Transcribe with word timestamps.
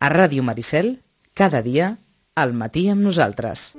A 0.00 0.08
Ràdio 0.08 0.40
Maricel, 0.40 0.94
cada 1.36 1.60
dia, 1.60 1.90
al 2.32 2.54
matí 2.56 2.86
amb 2.88 3.04
nosaltres. 3.04 3.74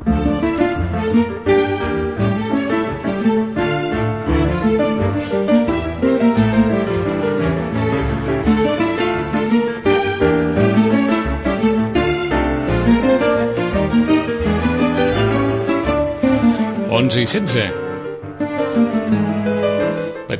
Onze 17.01 17.25
i 17.25 17.25
setze. 17.25 17.80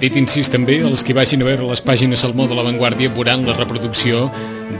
Petit 0.02 0.16
incís 0.18 0.48
també 0.50 0.80
als 0.82 1.04
que 1.06 1.14
vagin 1.14 1.44
a 1.44 1.46
veure 1.46 1.68
les 1.70 1.82
pàgines 1.86 2.24
al 2.26 2.32
món 2.34 2.48
de 2.50 2.56
l'avantguàrdia 2.58 3.12
veuran 3.14 3.44
la 3.46 3.54
reproducció 3.54 4.32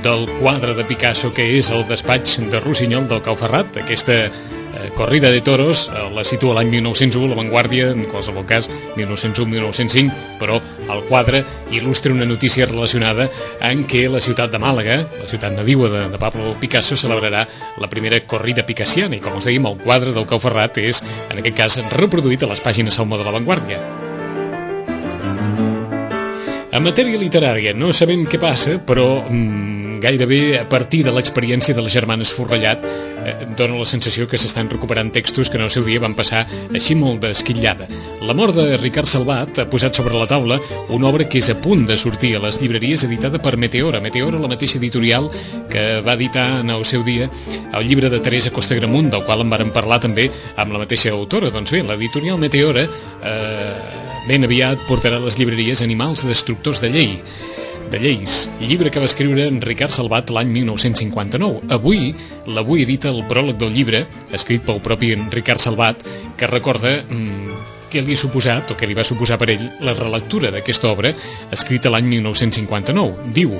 del 0.02 0.26
quadre 0.40 0.74
de 0.74 0.82
Picasso 0.90 1.30
que 1.38 1.46
és 1.60 1.70
el 1.70 1.86
despatx 1.86 2.40
de 2.50 2.62
Rossinyol 2.64 3.06
del 3.06 3.22
Cauferrat, 3.22 3.78
aquesta 3.84 4.18
eh, 4.26 4.32
corrida 4.98 5.30
de 5.30 5.44
toros 5.46 5.92
eh, 5.94 6.08
la 6.16 6.26
situa 6.26 6.56
l'any 6.58 6.74
1901, 6.74 7.30
l'avantguàrdia, 7.30 7.92
en 7.94 8.10
qualsevol 8.10 8.50
cas 8.50 8.72
1901-1905, 8.98 10.42
però 10.42 10.58
el 10.90 11.06
quadre 11.06 11.46
il·lustra 11.70 12.18
una 12.18 12.26
notícia 12.26 12.66
relacionada 12.66 13.30
en 13.62 13.86
què 13.86 14.08
la 14.10 14.26
ciutat 14.26 14.50
de 14.50 14.58
Màlaga, 14.58 15.04
la 15.06 15.30
ciutat 15.30 15.54
nadiua 15.54 15.94
de, 15.94 16.06
de 16.10 16.26
Pablo 16.26 16.58
Picasso, 16.58 16.98
celebrarà 16.98 17.46
la 17.78 17.94
primera 17.94 18.26
corrida 18.26 18.66
picassiana 18.66 19.22
i 19.22 19.22
com 19.22 19.38
els 19.38 19.46
dèiem, 19.46 19.70
el 19.70 19.84
quadre 19.86 20.18
del 20.18 20.26
Cauferrat 20.26 20.82
és, 20.82 21.06
en 21.30 21.46
aquest 21.46 21.62
cas, 21.62 21.84
reproduït 21.94 22.42
a 22.42 22.56
les 22.56 22.66
pàgines 22.66 22.98
al 22.98 23.06
mode 23.06 23.22
de 23.22 23.30
l'avantguàrdia. 23.30 24.01
En 26.72 26.86
matèria 26.86 27.20
literària 27.20 27.74
no 27.76 27.90
sabem 27.92 28.22
què 28.32 28.38
passa, 28.40 28.78
però 28.88 29.26
mm, 29.28 29.98
gairebé 30.00 30.58
a 30.62 30.68
partir 30.72 31.02
de 31.04 31.12
l'experiència 31.12 31.76
de 31.76 31.84
les 31.84 31.92
germanes 31.92 32.32
Forrellat 32.32 32.86
eh, 32.88 33.34
dona 33.60 33.76
la 33.76 33.88
sensació 33.90 34.24
que 34.28 34.40
s'estan 34.40 34.70
recuperant 34.72 35.12
textos 35.12 35.52
que 35.52 35.60
en 35.60 35.66
el 35.66 35.74
seu 35.74 35.84
dia 35.84 36.00
van 36.00 36.16
passar 36.16 36.46
així 36.72 36.96
molt 36.96 37.26
d'esquitllada. 37.26 37.90
La 38.24 38.36
mort 38.38 38.56
de 38.56 38.78
Ricard 38.80 39.12
Salvat 39.12 39.60
ha 39.60 39.68
posat 39.68 40.00
sobre 40.00 40.16
la 40.16 40.30
taula 40.32 40.62
una 40.96 41.10
obra 41.12 41.28
que 41.28 41.42
és 41.44 41.50
a 41.52 41.58
punt 41.60 41.84
de 41.90 41.98
sortir 42.00 42.38
a 42.38 42.44
les 42.46 42.62
llibreries 42.62 43.04
editada 43.04 43.42
per 43.44 43.58
Meteora. 43.60 44.00
Meteora, 44.00 44.40
la 44.40 44.52
mateixa 44.52 44.80
editorial 44.80 45.28
que 45.68 46.00
va 46.08 46.16
editar 46.16 46.62
en 46.62 46.72
el 46.72 46.88
seu 46.88 47.04
dia 47.04 47.28
el 47.76 47.84
llibre 47.84 48.10
de 48.10 48.22
Teresa 48.24 48.56
Costa 48.56 48.80
Gramunt, 48.80 49.12
del 49.12 49.26
qual 49.28 49.44
en 49.44 49.52
varen 49.52 49.76
parlar 49.76 50.00
també 50.00 50.30
amb 50.56 50.72
la 50.72 50.86
mateixa 50.86 51.12
autora. 51.12 51.52
Doncs 51.52 51.76
bé, 51.76 51.84
l'editorial 51.84 52.40
Meteora 52.40 52.88
eh, 52.88 54.01
ben 54.32 54.48
aviat 54.48 54.80
portarà 54.88 55.18
a 55.20 55.24
les 55.26 55.36
llibreries 55.36 55.82
Animals 55.84 56.22
destructors 56.24 56.80
de 56.80 56.88
llei, 56.94 57.18
de 57.92 58.00
lleis, 58.00 58.46
llibre 58.64 58.88
que 58.88 59.02
va 59.04 59.10
escriure 59.10 59.44
en 59.50 59.58
Ricard 59.60 59.92
Salvat 59.92 60.30
l'any 60.32 60.54
1959. 60.54 61.66
Avui, 61.76 62.14
l'avui 62.48 62.86
edita 62.86 63.10
el 63.12 63.26
pròleg 63.28 63.58
del 63.60 63.74
llibre, 63.76 64.06
escrit 64.32 64.64
pel 64.64 64.80
propi 64.86 65.10
Ricard 65.34 65.60
Salvat, 65.60 66.06
que 66.40 66.48
recorda 66.48 66.94
mmm, 67.02 67.58
què 67.92 68.06
li 68.06 68.16
ha 68.16 68.22
suposat, 68.22 68.72
o 68.72 68.78
què 68.80 68.88
li 68.88 68.96
va 68.96 69.04
suposar 69.04 69.36
per 69.42 69.50
ell, 69.52 69.66
la 69.84 69.98
relectura 70.00 70.54
d'aquesta 70.56 70.88
obra, 70.94 71.12
escrita 71.52 71.92
l'any 71.92 72.08
1959. 72.14 73.34
Diu, 73.36 73.58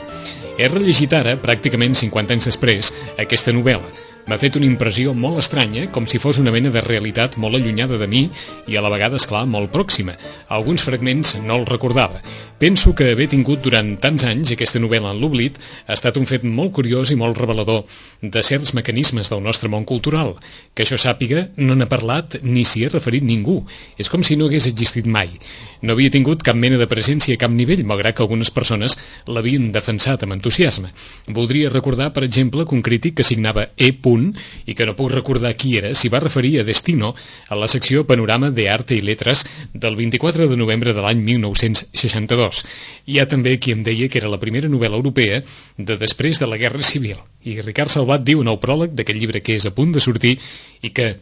he 0.56 0.72
rellegit 0.72 1.20
ara, 1.20 1.36
pràcticament 1.36 2.00
50 2.00 2.38
anys 2.38 2.48
després, 2.54 2.94
aquesta 3.20 3.52
novel·la, 3.52 3.92
M'ha 4.30 4.38
fet 4.38 4.56
una 4.60 4.68
impressió 4.68 5.16
molt 5.18 5.40
estranya, 5.42 5.88
com 5.92 6.06
si 6.08 6.20
fos 6.22 6.38
una 6.38 6.52
mena 6.54 6.70
de 6.70 6.82
realitat 6.86 7.40
molt 7.42 7.58
allunyada 7.58 7.98
de 7.98 8.08
mi 8.08 8.28
i 8.70 8.78
a 8.78 8.84
la 8.86 8.92
vegada, 8.94 9.18
és 9.18 9.26
clar, 9.26 9.48
molt 9.50 9.72
pròxima. 9.74 10.14
Alguns 10.54 10.86
fragments 10.86 11.34
no 11.42 11.58
els 11.58 11.70
recordava. 11.70 12.22
Penso 12.62 12.94
que 12.94 13.10
haver 13.10 13.26
tingut 13.32 13.64
durant 13.66 13.96
tants 13.98 14.22
anys 14.30 14.52
aquesta 14.54 14.80
novel·la 14.80 15.16
en 15.16 15.22
l'oblit 15.22 15.58
ha 15.88 15.96
estat 15.98 16.20
un 16.22 16.28
fet 16.30 16.46
molt 16.46 16.70
curiós 16.78 17.10
i 17.10 17.18
molt 17.18 17.40
revelador 17.42 17.88
de 18.22 18.44
certs 18.46 18.76
mecanismes 18.78 19.32
del 19.34 19.42
nostre 19.42 19.72
món 19.74 19.88
cultural. 19.90 20.36
Que 20.78 20.86
això 20.86 21.00
sàpiga, 21.02 21.48
no 21.58 21.74
n'ha 21.74 21.90
parlat 21.90 22.38
ni 22.44 22.62
s'hi 22.62 22.86
ha 22.86 22.94
referit 22.94 23.26
ningú. 23.26 23.64
És 23.98 24.14
com 24.14 24.22
si 24.22 24.38
no 24.38 24.46
hagués 24.46 24.70
existit 24.70 25.10
mai. 25.10 25.34
No 25.82 25.98
havia 25.98 26.14
tingut 26.14 26.46
cap 26.46 26.56
mena 26.56 26.78
de 26.78 26.86
presència 26.86 27.34
a 27.34 27.42
cap 27.42 27.50
nivell, 27.50 27.82
malgrat 27.90 28.20
que 28.20 28.22
algunes 28.22 28.54
persones 28.54 29.00
l'havien 29.26 29.72
defensat 29.74 30.22
amb 30.22 30.38
entusiasme. 30.38 30.94
Voldria 31.34 31.74
recordar, 31.74 32.12
per 32.14 32.24
exemple, 32.28 32.68
que 32.70 32.78
un 32.78 32.86
crític 32.86 33.18
que 33.18 33.26
signava 33.26 33.72
E 33.76 33.90
punt 34.12 34.32
i 34.68 34.76
que 34.76 34.88
no 34.88 34.98
puc 35.00 35.14
recordar 35.16 35.54
qui 35.56 35.78
era, 35.80 35.94
s'hi 35.96 36.12
va 36.12 36.22
referir 36.24 36.58
a 36.60 36.68
Destino 36.68 37.14
a 37.48 37.58
la 37.60 37.70
secció 37.72 38.04
Panorama 38.08 38.52
de 38.52 38.68
Arte 38.70 38.98
i 38.98 39.02
Letres 39.06 39.46
del 39.74 39.96
24 39.96 40.50
de 40.52 40.60
novembre 40.60 40.94
de 40.94 41.04
l'any 41.06 41.24
1962. 41.32 42.64
Hi 43.08 43.20
ha 43.20 43.28
també 43.32 43.58
qui 43.60 43.76
em 43.76 43.84
deia 43.88 44.10
que 44.12 44.20
era 44.20 44.32
la 44.32 44.42
primera 44.42 44.70
novel·la 44.72 45.00
europea 45.00 45.42
de 45.78 45.98
després 45.98 46.42
de 46.42 46.50
la 46.52 46.60
Guerra 46.60 46.84
Civil. 46.84 47.20
I 47.48 47.62
Ricard 47.62 47.94
Salvat 47.94 48.26
diu 48.28 48.44
en 48.44 48.52
el 48.52 48.60
pròleg 48.62 48.96
d'aquest 48.98 49.20
llibre 49.20 49.42
que 49.46 49.56
és 49.58 49.66
a 49.66 49.76
punt 49.76 49.96
de 49.96 50.04
sortir 50.04 50.38
i 50.82 50.92
que 50.92 51.16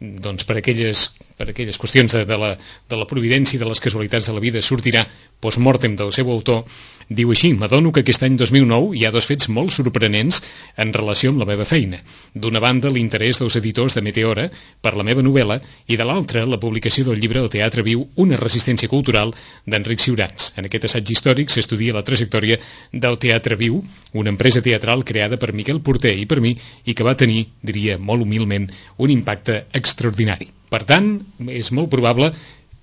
doncs 0.00 0.46
per 0.48 0.56
aquelles, 0.56 1.10
per 1.40 1.48
aquelles 1.48 1.80
qüestions 1.80 2.12
de, 2.12 2.26
de, 2.28 2.36
la, 2.36 2.52
de 2.60 3.00
la 3.00 3.08
providència 3.08 3.56
i 3.56 3.60
de 3.62 3.68
les 3.68 3.80
casualitats 3.80 4.28
de 4.28 4.36
la 4.36 4.44
vida 4.44 4.60
sortirà 4.60 5.06
postmortem 5.40 5.94
del 5.96 6.12
seu 6.12 6.28
autor, 6.28 6.66
diu 7.08 7.32
així, 7.32 7.54
m'adono 7.56 7.94
que 7.96 8.02
aquest 8.04 8.26
any 8.26 8.36
2009 8.36 8.92
hi 8.98 9.06
ha 9.06 9.12
dos 9.14 9.26
fets 9.26 9.48
molt 9.48 9.72
sorprenents 9.72 10.42
en 10.76 10.92
relació 10.92 11.32
amb 11.32 11.40
la 11.40 11.48
meva 11.48 11.64
feina. 11.64 12.02
D'una 12.36 12.60
banda, 12.60 12.92
l'interès 12.92 13.40
dels 13.40 13.56
editors 13.56 13.96
de 13.96 14.04
Meteora 14.04 14.46
per 14.84 14.92
la 14.98 15.06
meva 15.06 15.24
novel·la 15.24 15.58
i 15.88 15.96
de 15.96 16.06
l'altra, 16.06 16.44
la 16.44 16.60
publicació 16.60 17.06
del 17.08 17.18
llibre 17.24 17.40
El 17.40 17.50
teatre 17.50 17.86
viu, 17.88 18.04
una 18.20 18.38
resistència 18.38 18.92
cultural 18.92 19.32
d'Enric 19.64 20.04
Ciurans. 20.04 20.52
En 20.60 20.68
aquest 20.68 20.90
assaig 20.90 21.10
històric 21.16 21.50
s'estudia 21.50 21.96
la 21.96 22.04
trajectòria 22.04 22.60
del 22.92 23.18
Teatre 23.18 23.56
Viu, 23.56 23.80
una 24.12 24.30
empresa 24.30 24.60
teatral 24.62 25.08
creada 25.08 25.40
per 25.40 25.54
Miquel 25.56 25.80
Porter 25.80 26.14
i 26.20 26.28
per 26.28 26.42
mi 26.44 26.52
i 26.84 26.94
que 26.94 27.06
va 27.06 27.16
tenir, 27.16 27.48
diria 27.64 27.98
molt 27.98 28.28
humilment, 28.28 28.68
un 29.00 29.10
impacte 29.10 29.64
extraordinari. 29.72 30.59
Per 30.70 30.84
tant, 30.86 31.16
és 31.50 31.72
molt 31.74 31.90
probable 31.92 32.30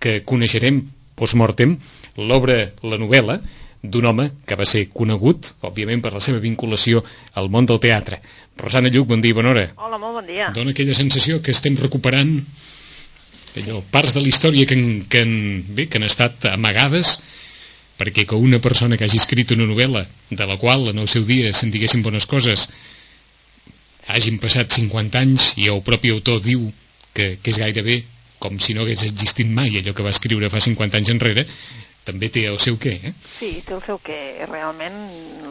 que 0.04 0.20
coneixerem 0.28 0.84
postmortem 1.18 1.78
l'obra, 2.18 2.60
la 2.84 3.00
novel·la, 3.02 3.40
d'un 3.82 4.06
home 4.10 4.32
que 4.46 4.58
va 4.58 4.66
ser 4.68 4.88
conegut, 4.94 5.54
òbviament, 5.66 6.02
per 6.04 6.12
la 6.14 6.22
seva 6.24 6.42
vinculació 6.44 7.04
al 7.40 7.50
món 7.54 7.68
del 7.70 7.80
teatre. 7.82 8.20
Rosana 8.58 8.90
Lluc, 8.92 9.08
bon 9.10 9.22
dia, 9.22 9.38
bona 9.38 9.54
hora. 9.54 9.68
Hola, 9.78 10.00
molt 10.02 10.20
bon 10.20 10.28
dia. 10.28 10.50
Dona 10.56 10.74
aquella 10.74 10.98
sensació 10.98 11.40
que 11.46 11.54
estem 11.56 11.78
recuperant 11.80 12.34
allò, 13.58 13.82
parts 13.92 14.14
de 14.14 14.22
la 14.22 14.30
història 14.30 14.68
que, 14.70 14.78
que, 15.10 15.24
han, 15.24 15.64
bé, 15.78 15.88
que 15.88 16.02
han 16.02 16.08
estat 16.08 16.50
amagades 16.52 17.18
perquè 17.98 18.28
que 18.30 18.38
una 18.38 18.60
persona 18.62 18.98
que 18.98 19.08
hagi 19.08 19.18
escrit 19.18 19.56
una 19.56 19.66
novel·la 19.66 20.04
de 20.30 20.46
la 20.46 20.58
qual 20.62 20.92
en 20.92 21.02
el 21.02 21.10
seu 21.10 21.26
dia 21.26 21.54
se'n 21.54 21.74
diguessin 21.74 22.04
bones 22.06 22.28
coses 22.30 22.68
hagin 24.14 24.38
passat 24.40 24.70
50 24.76 25.24
anys 25.24 25.48
i 25.58 25.72
el 25.74 25.82
propi 25.86 26.14
autor 26.14 26.44
diu 26.46 26.68
que, 27.18 27.34
que 27.42 27.54
és 27.54 27.60
gairebé 27.64 28.04
com 28.38 28.60
si 28.62 28.76
no 28.78 28.86
hagués 28.86 29.04
existit 29.08 29.50
mai 29.50 29.80
allò 29.80 29.96
que 29.98 30.06
va 30.06 30.14
escriure 30.14 30.52
fa 30.54 30.62
50 30.62 31.02
anys 31.02 31.14
enrere 31.16 31.48
també 32.08 32.30
té 32.32 32.46
el 32.48 32.60
seu 32.64 32.78
què, 32.80 32.94
eh? 33.10 33.14
Sí, 33.36 33.50
té 33.68 33.74
el 33.76 33.82
seu 33.84 34.00
què. 34.00 34.18
Realment, 34.48 34.96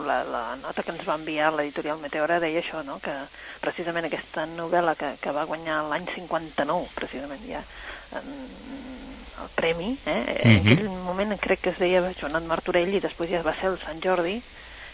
la, 0.08 0.22
la 0.24 0.44
nota 0.62 0.80
que 0.80 0.94
ens 0.94 1.04
va 1.04 1.18
enviar 1.20 1.50
l'editorial 1.52 2.00
Meteora 2.00 2.38
deia 2.40 2.62
això, 2.62 2.80
no?, 2.86 2.96
que 3.04 3.12
precisament 3.60 4.08
aquesta 4.08 4.46
novel·la 4.54 4.96
que, 4.96 5.12
que 5.20 5.34
va 5.36 5.44
guanyar 5.50 5.82
l'any 5.90 6.08
59, 6.14 6.88
precisament 6.96 7.44
ja, 7.44 7.60
en, 8.16 8.32
el 9.42 9.52
premi, 9.54 9.98
eh? 10.06 10.16
Uh 10.16 10.24
-huh. 10.24 10.52
En 10.54 10.72
aquell 10.72 10.88
moment 11.04 11.36
crec 11.40 11.60
que 11.60 11.70
es 11.70 11.78
deia 11.78 12.00
Joanot 12.20 12.46
Martorell 12.48 12.94
i 12.94 13.04
després 13.04 13.30
ja 13.30 13.42
va 13.42 13.54
ser 13.60 13.68
el 13.74 13.78
Sant 13.78 14.00
Jordi, 14.00 14.40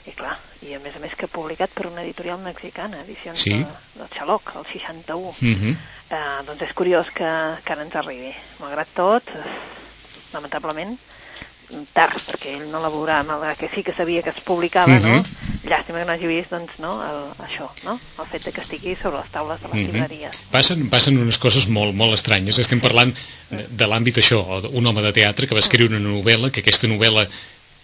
i 0.07 0.13
clar, 0.19 0.35
i 0.67 0.75
a 0.75 0.81
més 0.83 0.97
a 0.97 0.99
més 0.99 1.15
que 1.15 1.29
publicat 1.31 1.71
per 1.71 1.87
una 1.87 2.03
editorial 2.03 2.41
mexicana, 2.43 3.03
edicions 3.07 3.39
Sí. 3.39 3.51
de, 3.51 3.67
del 4.01 4.09
Xaloc, 4.11 4.51
el 4.57 4.67
61. 4.67 5.29
Uh 5.29 5.35
-huh. 5.39 5.77
Eh, 6.13 6.43
doncs 6.45 6.61
és 6.67 6.75
curiós 6.77 7.09
que, 7.15 7.29
que 7.65 7.73
ara 7.73 7.87
ens 7.87 7.95
arribi. 7.97 8.35
Malgrat 8.61 8.91
tot, 8.93 9.31
lamentablement, 10.35 10.93
tard, 11.97 12.19
perquè 12.27 12.59
ell 12.59 12.67
no 12.69 12.83
la 12.83 12.91
veurà, 12.93 13.23
malgrat 13.25 13.57
que 13.63 13.71
sí 13.73 13.81
que 13.83 13.95
sabia 13.97 14.21
que 14.23 14.29
es 14.35 14.43
publicava, 14.45 14.99
no? 15.01 15.23
Mhm. 15.23 15.39
Llàstima 15.63 16.01
que 16.03 16.05
no 16.05 16.13
hagi 16.13 16.27
vist, 16.29 16.51
doncs, 16.51 16.75
no?, 16.83 16.99
el, 17.07 17.21
això, 17.47 17.69
no? 17.87 17.95
El 18.19 18.27
fet 18.29 18.51
que 18.53 18.61
estigui 18.61 18.97
sobre 19.01 19.23
les 19.23 19.31
taules 19.33 19.63
de 19.63 19.69
les 19.71 19.75
Mhm. 19.79 19.87
llibreries. 19.95 20.37
Passen, 20.51 20.91
passen 20.91 21.17
unes 21.17 21.39
coses 21.39 21.69
molt, 21.69 21.95
molt 21.95 22.13
estranyes. 22.19 22.59
Estem 22.59 22.81
parlant 22.81 23.15
de, 23.49 23.65
de 23.71 23.87
l'àmbit 23.87 24.19
això, 24.19 24.43
un 24.73 24.87
home 24.87 25.01
de 25.03 25.13
teatre 25.13 25.47
que 25.47 25.55
va 25.55 25.61
escriure 25.65 25.97
una 25.97 26.11
novel·la, 26.11 26.51
que 26.51 26.61
aquesta 26.61 26.89
novel·la, 26.89 27.25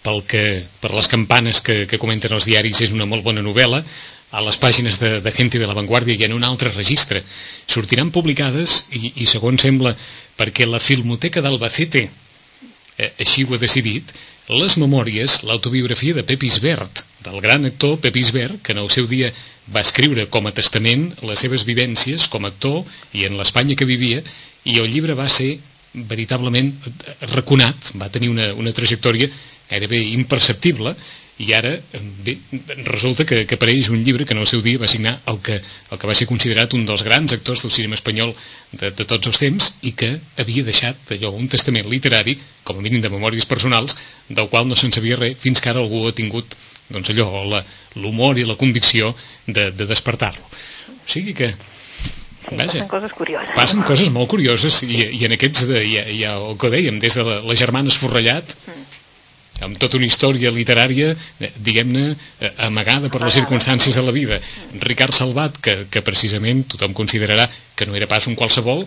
pel 0.03 0.21
que, 0.27 0.63
per 0.79 0.93
les 0.93 1.07
campanes 1.07 1.61
que, 1.61 1.87
que 1.87 1.97
comenten 1.97 2.31
els 2.33 2.45
diaris, 2.45 2.81
és 2.81 2.91
una 2.91 3.05
molt 3.09 3.23
bona 3.23 3.41
novel·la, 3.41 3.83
a 4.31 4.41
les 4.45 4.57
pàgines 4.61 4.99
de, 5.01 5.17
de 5.25 5.31
Gente 5.33 5.59
de 5.59 5.67
la 5.67 5.75
Vanguardia 5.77 6.15
i 6.15 6.25
en 6.27 6.35
un 6.37 6.45
altre 6.45 6.71
registre. 6.75 7.23
Sortiran 7.67 8.11
publicades, 8.13 8.83
i, 8.93 9.13
i 9.23 9.29
segons 9.29 9.61
sembla, 9.65 9.95
perquè 10.37 10.67
la 10.69 10.81
Filmoteca 10.83 11.41
d'Albacete 11.41 12.05
eh, 12.05 13.11
així 13.19 13.45
ho 13.45 13.55
ha 13.55 13.61
decidit, 13.61 14.13
les 14.49 14.77
memòries, 14.81 15.43
l'autobiografia 15.45 16.15
de 16.17 16.25
Pep 16.25 16.43
Isbert, 16.43 17.03
del 17.25 17.41
gran 17.41 17.65
actor 17.69 17.99
Pep 18.01 18.15
Isbert, 18.17 18.61
que 18.63 18.73
en 18.73 18.81
el 18.81 18.89
seu 18.93 19.05
dia 19.09 19.29
va 19.73 19.83
escriure 19.85 20.25
com 20.33 20.47
a 20.49 20.53
testament 20.57 21.11
les 21.21 21.43
seves 21.45 21.65
vivències 21.67 22.25
com 22.33 22.45
a 22.45 22.53
actor 22.53 22.81
i 23.13 23.27
en 23.27 23.37
l'Espanya 23.37 23.77
que 23.77 23.85
vivia, 23.89 24.23
i 24.65 24.79
el 24.81 24.89
llibre 24.89 25.13
va 25.17 25.29
ser 25.29 25.57
veritablement 26.09 26.71
raconat, 27.33 27.93
va 27.97 28.09
tenir 28.13 28.29
una, 28.29 28.51
una 28.53 28.73
trajectòria 28.73 29.29
gairebé 29.69 30.01
imperceptible, 30.15 30.95
i 31.39 31.53
ara, 31.55 31.71
bé, 32.25 32.35
resulta 32.83 33.23
que, 33.23 33.45
que 33.47 33.55
apareix 33.55 33.87
un 33.93 34.01
llibre 34.03 34.25
que 34.27 34.35
en 34.35 34.41
el 34.43 34.47
seu 34.49 34.59
dia 34.61 34.81
va 34.81 34.89
signar 34.91 35.13
el 35.31 35.39
que, 35.39 35.55
el 35.61 35.99
que 36.01 36.09
va 36.09 36.15
ser 36.19 36.27
considerat 36.27 36.75
un 36.75 36.83
dels 36.89 37.03
grans 37.07 37.31
actors 37.31 37.63
del 37.63 37.71
cinema 37.71 37.95
espanyol 37.95 38.33
de, 38.73 38.91
de 38.91 39.05
tots 39.07 39.31
els 39.31 39.39
temps 39.39 39.69
i 39.87 39.93
que 39.95 40.11
havia 40.43 40.65
deixat 40.67 41.13
allò 41.15 41.31
un 41.37 41.47
testament 41.47 41.87
literari, 41.87 42.35
com 42.67 42.77
a 42.79 42.83
mínim 42.83 42.99
de 42.99 43.13
memòries 43.13 43.47
personals, 43.47 43.95
del 44.27 44.51
qual 44.51 44.67
no 44.67 44.75
se'n 44.75 44.91
sabia 44.91 45.19
res 45.21 45.39
fins 45.39 45.63
que 45.63 45.71
ara 45.71 45.79
algú 45.79 46.03
ha 46.09 46.15
tingut 46.15 46.59
doncs 46.91 47.13
allò, 47.13 47.29
l'humor 47.95 48.37
i 48.37 48.43
la 48.43 48.59
convicció 48.59 49.13
de, 49.47 49.69
de 49.71 49.87
despertar-lo. 49.87 50.43
O 50.43 51.07
sigui 51.07 51.37
que 51.37 51.53
Sí, 52.49 52.55
Vaja, 52.55 52.65
passen 52.65 52.87
coses 52.89 53.13
curioses. 53.13 53.49
Passen 53.53 53.81
coses 53.85 54.09
molt 54.09 54.29
curioses 54.31 54.79
i, 54.81 55.03
i 55.19 55.25
en 55.27 55.35
aquests, 55.35 55.67
de, 55.69 55.83
ja, 55.85 56.05
ja 56.07 56.31
el 56.39 56.55
que 56.57 56.71
dèiem, 56.73 56.97
des 57.01 57.13
de 57.13 57.25
la, 57.27 57.35
la 57.45 57.55
germana 57.59 57.91
Esforrellat, 57.91 58.55
mm. 58.55 58.98
Amb 59.65 59.77
tota 59.81 59.97
una 59.99 60.07
història 60.07 60.51
literària, 60.53 61.11
eh, 61.39 61.51
diguem-ne, 61.57 62.05
eh, 62.15 62.51
amagada 62.67 63.09
per 63.09 63.21
les 63.23 63.37
circumstàncies 63.39 63.95
de 63.95 64.03
la 64.05 64.15
vida. 64.15 64.39
Mm. 64.39 64.81
Ricard 64.87 65.15
Salvat, 65.15 65.59
que, 65.61 65.85
que 65.91 66.03
precisament 66.05 66.65
tothom 66.71 66.93
considerarà 66.93 67.49
que 67.75 67.85
no 67.85 67.95
era 67.95 68.07
pas 68.07 68.27
un 68.27 68.35
qualsevol, 68.35 68.85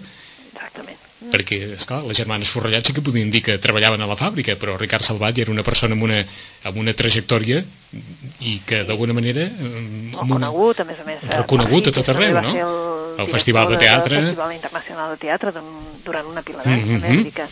Exactament. 0.53 0.99
perquè, 1.33 1.61
esclar, 1.79 2.03
les 2.09 2.19
germanes 2.19 2.51
Forrellat 2.51 2.87
sí 2.87 2.97
que 2.97 3.05
podien 3.05 3.31
dir 3.31 3.43
que 3.43 3.59
treballaven 3.63 4.03
a 4.03 4.09
la 4.11 4.19
fàbrica, 4.19 4.57
però 4.61 4.77
Ricard 4.77 5.07
Salvat 5.07 5.37
ja 5.37 5.47
era 5.47 5.55
una 5.55 5.65
persona 5.67 5.97
amb 5.97 6.09
una, 6.09 6.23
amb 6.65 6.81
una 6.83 6.95
trajectòria 6.95 7.63
i 8.41 8.61
que 8.67 8.83
d'alguna 8.89 9.17
manera... 9.17 9.49
Molt 10.13 10.37
conegut, 10.37 10.81
a 10.81 10.89
més 10.89 11.01
a 11.01 11.07
més. 11.09 11.23
Reconegut 11.37 11.93
a 11.93 11.97
tot 12.01 12.11
arreu, 12.15 12.41
no? 12.41 12.57
El 12.57 12.93
el 13.19 13.29
Festival 13.29 13.69
de 13.69 13.77
Teatre. 13.77 14.19
El 14.19 14.27
Festival 14.27 14.55
Internacional 14.55 15.11
de 15.13 15.19
Teatre 15.21 15.53
durant 16.05 16.27
una 16.27 16.43
pila 16.43 16.63
d'anys, 16.65 16.87
mm 16.87 17.03
-hmm. 17.03 17.33
que 17.33 17.47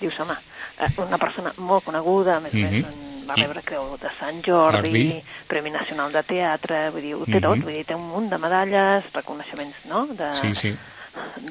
dius, 0.00 0.18
home, 0.20 0.34
eh, 0.80 0.90
una 1.06 1.18
persona 1.18 1.52
molt 1.56 1.84
coneguda, 1.84 2.36
a 2.36 2.40
més 2.40 2.52
a 2.52 2.56
mm 2.56 2.82
-hmm. 2.82 3.26
va 3.28 3.34
rebre 3.34 3.62
Creu 3.62 3.96
de 4.00 4.10
Sant 4.18 4.42
Jordi, 4.44 4.88
Jordi, 4.88 5.22
Premi 5.46 5.70
Nacional 5.70 6.12
de 6.12 6.22
Teatre, 6.22 6.90
vull 6.90 7.02
dir, 7.02 7.14
ho 7.14 7.24
té 7.24 7.32
mm 7.32 7.36
-hmm. 7.36 7.40
tot, 7.40 7.58
vull 7.64 7.72
dir, 7.72 7.84
té 7.84 7.94
un 7.94 8.08
munt 8.08 8.30
de 8.30 8.38
medalles, 8.38 9.04
reconeixements, 9.12 9.76
no?, 9.88 10.06
de, 10.06 10.28
sí, 10.40 10.54
sí. 10.54 10.76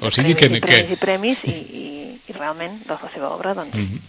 o 0.01 0.11
sigui 0.11 0.35
premis, 0.35 0.39
que, 0.39 0.57
i 0.57 0.59
premis 0.59 0.87
que... 0.87 0.93
i 0.93 0.97
premis, 0.97 1.37
i, 1.43 1.57
i, 1.83 2.21
i 2.29 2.31
realment, 2.33 2.73
doncs, 2.87 3.03
la 3.03 3.09
seva 3.13 3.29
obra, 3.29 3.53
doncs, 3.53 3.73
mm 3.73 3.87
-hmm 3.87 4.01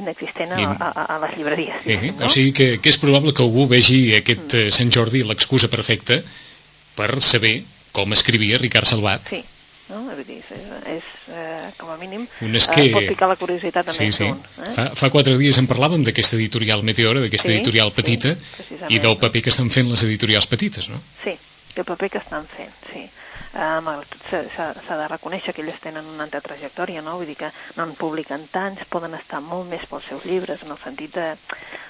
inexistent 0.00 0.52
a, 0.52 0.76
a, 0.80 1.16
a 1.16 1.18
les 1.26 1.36
llibreries. 1.36 1.82
Sí, 1.84 2.12
no? 2.16 2.26
O 2.26 2.28
sigui 2.32 2.52
que, 2.52 2.68
que 2.80 2.88
és 2.92 2.98
probable 2.98 3.34
que 3.36 3.42
algú 3.42 3.66
vegi 3.70 4.14
aquest 4.16 4.54
mm. 4.54 4.74
Sant 4.76 4.90
Jordi 4.94 5.22
l'excusa 5.26 5.68
perfecta 5.68 6.20
per 6.96 7.20
saber 7.22 7.62
com 7.92 8.12
escrivia 8.12 8.58
Ricard 8.58 8.88
Salvat. 8.90 9.28
Sí, 9.28 9.42
no? 9.90 10.02
Vull 10.08 10.24
dir, 10.26 10.38
és, 10.40 10.66
és 10.94 11.10
eh, 11.36 11.68
com 11.78 11.92
a 11.92 11.98
mínim, 12.00 12.26
un 12.46 12.56
és 12.58 12.68
que... 12.70 12.86
eh, 12.88 12.94
pot 12.94 13.08
picar 13.10 13.30
la 13.30 13.38
curiositat 13.40 13.90
també 13.90 14.10
sí, 14.10 14.16
sí. 14.16 14.30
un. 14.30 14.40
Eh? 14.64 14.74
Fa, 14.78 14.88
fa 14.98 15.12
quatre 15.12 15.36
dies 15.40 15.60
en 15.60 15.68
parlàvem 15.70 16.06
d'aquesta 16.06 16.38
editorial 16.40 16.84
Meteora, 16.86 17.24
d'aquesta 17.26 17.50
sí, 17.50 17.56
editorial 17.58 17.94
petita, 17.96 18.34
sí, 18.56 18.80
i 18.88 19.02
del 19.02 19.18
paper 19.20 19.46
que 19.46 19.54
estan 19.54 19.70
fent 19.74 19.90
les 19.92 20.06
editorials 20.08 20.48
petites, 20.50 20.90
no? 20.92 21.00
Sí, 21.22 21.36
el 21.76 21.86
paper 21.86 22.10
que 22.16 22.22
estan 22.22 22.46
fent, 22.50 22.76
sí 22.90 23.08
s'ha 23.52 24.96
de 24.96 25.08
reconèixer 25.10 25.54
que 25.54 25.62
ells 25.64 25.80
tenen 25.82 26.06
una 26.06 26.24
altra 26.28 26.40
trajectòria, 26.44 27.02
no? 27.02 27.16
Vull 27.18 27.30
dir 27.32 27.38
que 27.40 27.50
no 27.76 27.86
en 27.88 27.94
publiquen 27.98 28.46
tants, 28.52 28.86
poden 28.92 29.14
estar 29.18 29.40
molt 29.42 29.68
més 29.70 29.86
pels 29.90 30.06
seus 30.06 30.24
llibres, 30.24 30.62
en 30.62 30.70
el 30.74 30.78
sentit 30.82 31.14
de, 31.16 31.26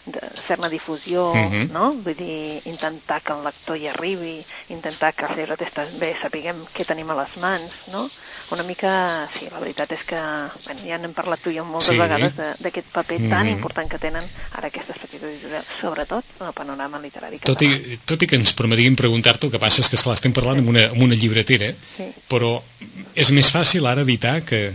de 0.07 0.21
fer-ne 0.47 0.71
difusió, 0.73 1.31
uh 1.31 1.37
mhm. 1.37 1.53
-huh. 1.53 1.73
no? 1.73 1.93
Vull 2.05 2.17
dir, 2.17 2.62
intentar 2.65 3.21
que 3.23 3.33
el 3.33 3.45
lector 3.45 3.77
hi 3.77 3.89
arribi, 3.89 4.45
intentar 4.69 5.12
que 5.15 5.27
els 5.27 5.37
llibres 5.37 5.73
també 5.73 6.17
sapiguem 6.23 6.57
què 6.75 6.85
tenim 6.87 7.11
a 7.11 7.21
les 7.23 7.37
mans, 7.37 7.71
no? 7.93 8.09
Una 8.51 8.65
mica, 8.65 9.29
sí, 9.39 9.47
la 9.53 9.61
veritat 9.61 9.93
és 9.93 10.03
que, 10.03 10.19
bueno, 10.65 10.81
ja 10.85 10.99
n'hem 10.99 11.12
parlat 11.15 11.39
tu 11.39 11.51
i 11.51 11.59
jo 11.59 11.65
moltes 11.65 11.95
sí. 11.95 11.99
vegades 11.99 12.33
d'aquest 12.59 12.89
paper 12.93 13.17
uh 13.17 13.23
-huh. 13.23 13.31
tan 13.31 13.47
mhm. 13.47 13.57
important 13.57 13.89
que 13.89 13.99
tenen 13.99 14.25
ara 14.53 14.67
aquestes 14.67 14.97
petites 14.99 15.23
editorials, 15.23 15.67
sobretot 15.81 16.25
en 16.41 16.47
el 16.47 16.53
panorama 16.53 16.99
literari 16.99 17.39
català. 17.39 17.55
Tot 17.55 17.62
i, 17.62 17.99
tot 18.05 18.23
i 18.23 18.27
que 18.27 18.37
ens 18.37 18.53
permetien 18.53 18.97
preguntar-te, 18.97 19.47
el 19.47 19.53
que 19.53 19.59
passa 19.59 19.81
és 19.81 19.89
que, 19.89 19.97
esclar, 19.97 20.15
estem 20.15 20.33
parlant 20.33 20.57
sí. 20.57 20.61
amb 20.61 20.69
una, 20.69 20.85
amb 20.91 21.03
una 21.03 21.15
llibretera, 21.50 21.75
sí. 21.97 22.08
però 22.31 22.55
és 23.14 23.31
més 23.35 23.50
fàcil 23.50 23.87
ara 23.87 24.05
evitar 24.06 24.41
que, 24.47 24.70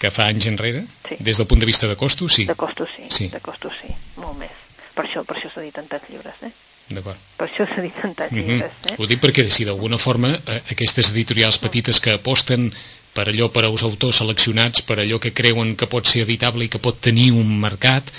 que 0.00 0.10
fa 0.10 0.28
anys 0.32 0.48
enrere, 0.50 0.84
sí. 1.08 1.18
des 1.20 1.40
del 1.40 1.46
punt 1.46 1.60
de 1.60 1.68
vista 1.68 1.88
de 1.88 1.96
costos, 1.96 2.34
sí. 2.34 2.46
De 2.48 2.56
costos, 2.56 2.90
sí. 2.96 3.08
sí. 3.10 3.28
De 3.32 3.40
costos, 3.40 3.76
sí. 3.80 3.92
Molt 4.16 4.38
més. 4.40 4.62
Per 4.94 5.04
això, 5.06 5.24
per 5.26 5.38
això 5.38 5.50
s'editen 5.52 5.88
tants 5.90 6.10
llibres, 6.10 6.42
eh? 6.46 6.52
D'acord. 6.94 7.18
Per 7.38 7.48
això 7.48 7.66
s'editen 7.68 8.14
tants 8.14 8.32
mm 8.32 8.38
-hmm. 8.38 8.50
llibres, 8.50 8.72
eh? 8.90 8.96
Ho 8.98 9.06
dic 9.06 9.20
perquè, 9.20 9.48
si 9.50 9.64
d'alguna 9.64 9.98
forma, 9.98 10.30
eh, 10.34 10.62
aquestes 10.70 11.10
editorials 11.10 11.58
petites 11.58 12.00
que 12.00 12.12
aposten 12.12 12.72
per 13.14 13.28
allò 13.28 13.48
per 13.48 13.64
als 13.64 13.82
autors 13.82 14.16
seleccionats, 14.16 14.82
per 14.82 14.98
allò 14.98 15.18
que 15.18 15.32
creuen 15.32 15.76
que 15.76 15.86
pot 15.86 16.06
ser 16.06 16.22
editable 16.22 16.64
i 16.64 16.68
que 16.68 16.78
pot 16.78 17.00
tenir 17.00 17.30
un 17.32 17.60
mercat, 17.60 18.10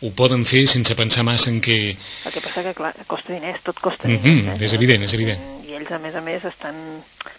ho 0.00 0.10
poden 0.10 0.44
fer 0.44 0.66
sense 0.66 0.94
pensar 0.94 1.24
massa 1.24 1.50
en 1.50 1.60
què... 1.60 1.96
El 2.26 2.32
que 2.32 2.40
passa 2.40 2.62
que, 2.62 2.74
clar, 2.74 2.94
costa 3.06 3.32
diners, 3.32 3.62
tot 3.62 3.80
costa 3.80 4.08
mhm, 4.08 4.22
diners. 4.22 4.44
Mm 4.44 4.48
-hmm, 4.48 4.60
eh? 4.60 4.64
És 4.64 4.72
evident, 4.72 5.02
és 5.02 5.14
evident. 5.14 5.53
I 5.74 5.80
ells, 5.80 5.90
a 5.90 5.98
més 5.98 6.14
a 6.14 6.22
més, 6.22 6.44
estan... 6.46 6.76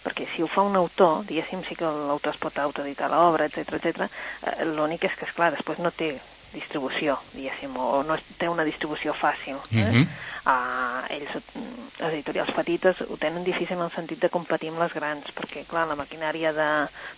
Perquè 0.04 0.26
si 0.28 0.44
ho 0.44 0.48
fa 0.50 0.62
un 0.66 0.76
autor, 0.76 1.24
diguéssim, 1.26 1.62
sí 1.64 1.74
que 1.78 1.88
l'autor 1.88 2.34
es 2.34 2.40
pot 2.40 2.58
autoeditar 2.60 3.08
l'obra, 3.10 3.48
etc 3.48 3.78
etc. 3.78 4.06
Eh, 4.44 4.66
l'únic 4.76 5.08
és 5.08 5.16
que, 5.16 5.24
és 5.24 5.32
clar, 5.34 5.54
després 5.56 5.80
no 5.80 5.94
té 5.94 6.12
distribució, 6.52 7.16
diguéssim, 7.32 7.74
o 7.76 8.02
no 8.06 8.16
té 8.38 8.48
una 8.48 8.64
distribució 8.64 9.14
fàcil. 9.16 9.56
Eh? 9.72 9.82
Uh 9.82 9.94
-huh. 9.94 10.06
uh, 10.52 11.14
ells, 11.16 11.32
les 11.98 12.12
editorials 12.12 12.52
petites, 12.52 13.00
ho 13.08 13.16
tenen 13.16 13.44
difícil 13.44 13.76
en 13.76 13.84
el 13.84 13.90
sentit 13.90 14.20
de 14.20 14.30
competir 14.30 14.68
amb 14.68 14.80
les 14.80 14.92
grans, 14.92 15.24
perquè, 15.34 15.64
clar, 15.66 15.86
la 15.88 15.96
maquinària 15.96 16.52
de, 16.52 16.70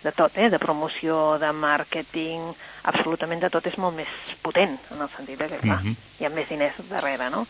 de 0.03 0.11
tot, 0.11 0.37
eh? 0.37 0.49
de 0.49 0.59
promoció, 0.59 1.37
de 1.37 1.51
màrqueting, 1.51 2.55
absolutament 2.83 3.41
de 3.41 3.49
tot 3.49 3.65
és 3.67 3.77
molt 3.77 3.95
més 3.95 4.09
potent, 4.41 4.79
en 4.91 5.01
el 5.01 5.09
sentit 5.15 5.37
que, 5.37 5.57
clar, 5.57 5.79
uh 5.79 5.85
-huh. 5.85 5.95
hi 6.19 6.25
ha 6.25 6.29
més 6.29 6.49
diners 6.49 6.75
darrere, 6.89 7.29
no? 7.29 7.45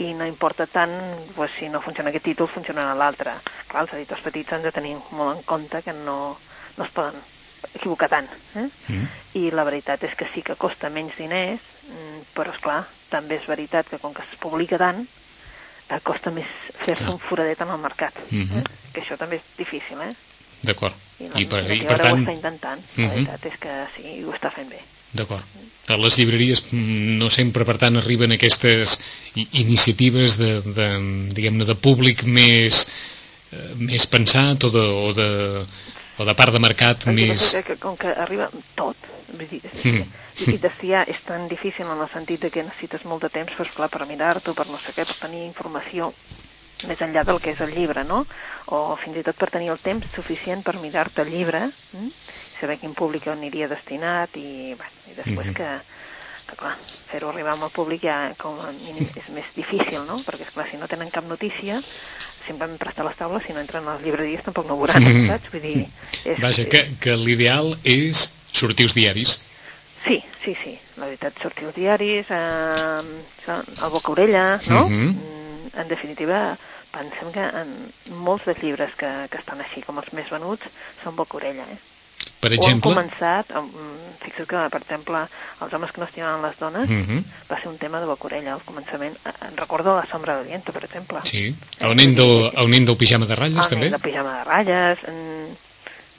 I 0.00 0.14
no 0.16 0.26
importa 0.26 0.66
tant 0.66 0.94
pues, 1.36 1.52
si 1.58 1.68
no 1.68 1.82
funciona 1.84 2.08
aquest 2.10 2.24
títol, 2.30 2.48
funcionarà 2.48 2.94
l'altre. 2.96 3.34
Clar, 3.68 3.84
els 3.84 3.92
editors 3.98 4.22
petits 4.24 4.54
han 4.56 4.64
de 4.64 4.72
tenir 4.72 4.94
molt 5.12 5.36
en 5.36 5.42
compte 5.44 5.82
que 5.84 5.92
no, 5.92 6.16
no 6.78 6.86
es 6.86 6.94
poden 6.96 7.18
equivocar 7.74 8.08
tant. 8.08 8.28
Eh? 8.56 8.66
Mm. 8.88 9.08
I 9.36 9.42
la 9.52 9.66
veritat 9.68 10.04
és 10.08 10.16
que 10.16 10.28
sí 10.32 10.42
que 10.46 10.56
costa 10.60 10.90
menys 10.92 11.18
diners, 11.20 11.66
mm, 11.90 12.22
però, 12.36 12.54
és 12.54 12.62
clar 12.64 12.80
també 13.10 13.36
és 13.40 13.48
veritat 13.50 13.90
que 13.90 13.98
com 14.00 14.14
que 14.14 14.24
es 14.24 14.38
publica 14.40 14.78
tant, 14.80 15.02
eh, 15.02 16.00
costa 16.06 16.32
més 16.32 16.48
fer-se 16.80 17.08
un 17.10 17.18
foradet 17.20 17.60
en 17.60 17.74
el 17.74 17.82
mercat. 17.82 18.16
Mm 18.30 18.46
-hmm. 18.46 18.58
eh? 18.58 18.64
Que 18.94 19.02
això 19.02 19.18
també 19.18 19.36
és 19.36 19.42
difícil, 19.58 20.00
eh? 20.00 20.14
D'acord. 20.62 20.94
I, 21.18 21.24
I, 21.42 21.44
per, 21.46 21.60
i 21.70 21.84
per 21.84 21.98
tant... 21.98 22.14
ho 22.14 22.22
està 22.22 22.32
intentant, 22.32 22.80
la 22.80 23.02
mm 23.02 23.04
-hmm. 23.04 23.10
veritat 23.14 23.46
és 23.46 23.58
que 23.58 23.72
sí, 23.96 24.24
ho 24.24 24.32
està 24.32 24.50
fent 24.50 24.68
bé. 24.68 24.80
D'acord. 25.12 25.56
Les 25.90 26.16
llibreries 26.20 26.60
mm, 26.70 27.16
no 27.18 27.30
sempre, 27.34 27.64
per 27.66 27.74
tant, 27.82 27.96
arriben 27.98 28.30
aquestes 28.36 28.98
iniciatives 29.34 30.36
de, 30.38 30.60
de 30.62 30.86
diguem-ne, 31.34 31.66
de 31.66 31.74
públic 31.74 32.22
més, 32.30 32.84
eh, 33.50 33.72
més 33.80 34.06
pensat 34.06 34.68
o 34.68 34.70
de, 34.70 34.84
o 34.86 35.10
de 35.16 35.30
o 36.20 36.24
de 36.24 36.34
part 36.36 36.52
de 36.52 36.60
mercat 36.60 37.06
el 37.08 37.16
més... 37.16 37.48
Que, 37.54 37.62
que, 37.64 37.76
com 37.80 37.96
que 37.96 38.10
arriba 38.12 38.50
tot, 38.76 39.08
vull 39.32 39.48
dir, 39.48 39.62
mm. 39.64 40.02
i 40.52 40.58
de 40.60 40.70
si 40.76 40.90
ja 40.92 41.00
és 41.08 41.22
tan 41.24 41.46
difícil 41.48 41.88
en 41.88 41.96
el 41.96 42.10
sentit 42.12 42.44
de 42.44 42.50
que 42.52 42.64
necessites 42.66 43.06
molt 43.08 43.24
de 43.24 43.30
temps 43.32 43.56
per, 43.56 43.66
clar, 43.72 43.88
per 43.92 44.04
mirar-t'ho, 44.10 44.52
per 44.56 44.68
no 44.68 44.76
sé 44.82 44.92
què, 44.92 45.06
per 45.08 45.16
tenir 45.22 45.46
informació 45.46 46.10
més 46.88 47.00
enllà 47.04 47.24
del 47.28 47.40
que 47.40 47.54
és 47.54 47.60
el 47.64 47.72
llibre, 47.76 48.04
no? 48.08 48.22
O 48.72 48.96
fins 49.00 49.16
i 49.20 49.24
tot 49.24 49.36
per 49.40 49.48
tenir 49.52 49.72
el 49.72 49.80
temps 49.80 50.12
suficient 50.12 50.62
per 50.64 50.76
mirar-te 50.80 51.24
el 51.24 51.32
llibre, 51.32 51.64
hm? 51.68 52.12
Saber 52.60 52.78
quin 52.80 52.94
públic 52.94 53.26
aniria 53.28 53.68
destinat 53.68 54.36
i, 54.36 54.74
bueno, 54.76 54.96
i 55.10 55.14
després 55.16 55.46
mm 55.46 55.52
-hmm. 55.52 55.56
que, 55.56 55.70
que 56.50 56.56
clar, 56.56 56.76
fer-ho 57.10 57.28
arribar 57.30 57.52
amb 57.52 57.64
el 57.64 57.70
públic 57.70 58.02
ja 58.02 58.32
com 58.38 58.58
a 58.60 58.72
mínim 58.72 59.06
és 59.16 59.28
més 59.34 59.48
difícil, 59.56 60.00
no? 60.06 60.18
Perquè, 60.26 60.46
esclar, 60.46 60.68
si 60.70 60.76
no 60.76 60.88
tenen 60.88 61.10
cap 61.10 61.24
notícia, 61.24 61.80
sempre 62.46 62.66
hem 62.68 62.76
prestat 62.78 63.06
les 63.06 63.16
taules, 63.16 63.44
si 63.46 63.52
no 63.52 63.60
entren 63.60 63.86
a 63.86 63.94
les 63.94 64.04
llibreries 64.04 64.44
tampoc 64.44 64.66
no 64.66 64.74
ho 64.74 64.82
veuran, 64.82 65.04
mm. 65.04 65.28
saps? 65.28 65.52
Vull 65.52 65.62
dir, 65.62 65.86
és, 66.24 66.40
Vaja, 66.40 66.64
que, 66.64 66.82
que 67.00 67.16
l'ideal 67.16 67.76
és 67.84 68.30
sortir 68.52 68.86
els 68.88 68.94
diaris. 68.94 69.38
Sí, 70.04 70.22
sí, 70.44 70.56
sí, 70.62 70.78
la 70.96 71.06
veritat, 71.10 71.36
sortir 71.42 71.68
els 71.68 71.76
diaris, 71.76 72.30
eh, 72.30 73.56
el 73.84 73.90
boca-orella, 73.90 74.60
no? 74.68 74.88
Mhm. 74.88 74.94
Mm 74.94 75.14
-hmm. 75.14 75.80
En 75.80 75.88
definitiva, 75.88 76.56
pensem 76.90 77.30
que 77.32 77.44
en 77.60 77.68
molts 78.26 78.44
dels 78.48 78.62
llibres 78.62 78.94
que, 78.98 79.10
que 79.30 79.38
estan 79.38 79.60
així 79.60 79.82
com 79.86 79.98
els 79.98 80.12
més 80.12 80.28
venuts 80.30 80.66
són 81.02 81.16
boca-orella, 81.16 81.62
eh? 81.62 81.78
Per 82.40 82.52
exemple? 82.56 82.90
O 82.90 82.96
han 82.96 83.04
començat, 83.04 83.50
fixa't 84.20 84.48
que, 84.48 84.60
per 84.72 84.80
exemple, 84.80 85.22
els 85.64 85.72
homes 85.76 85.92
que 85.92 86.00
no 86.00 86.08
estimaven 86.08 86.44
les 86.44 86.58
dones 86.58 86.88
uh 86.88 86.92
mhm. 86.92 87.18
-huh. 87.18 87.24
va 87.50 87.60
ser 87.60 87.68
un 87.68 87.78
tema 87.78 88.00
de 88.00 88.06
bocorella 88.06 88.52
al 88.54 88.62
començament. 88.64 89.14
Eh, 89.24 89.48
en 89.48 89.56
recordo 89.56 89.96
la 89.96 90.06
sombra 90.06 90.36
de 90.38 90.48
viento, 90.48 90.72
per 90.72 90.84
exemple. 90.84 91.18
Sí, 91.24 91.54
el 91.80 91.96
nen 91.96 92.14
del, 92.14 92.50
el 92.56 92.70
nen 92.70 92.84
del 92.84 92.96
pijama 92.96 93.26
de 93.26 93.36
ratlles, 93.36 93.64
el 93.64 93.70
també? 93.70 93.86
El 93.86 93.92
nen 93.92 94.00
del 94.00 94.10
pijama 94.10 94.38
de 94.38 94.44
ratlles, 94.44 94.98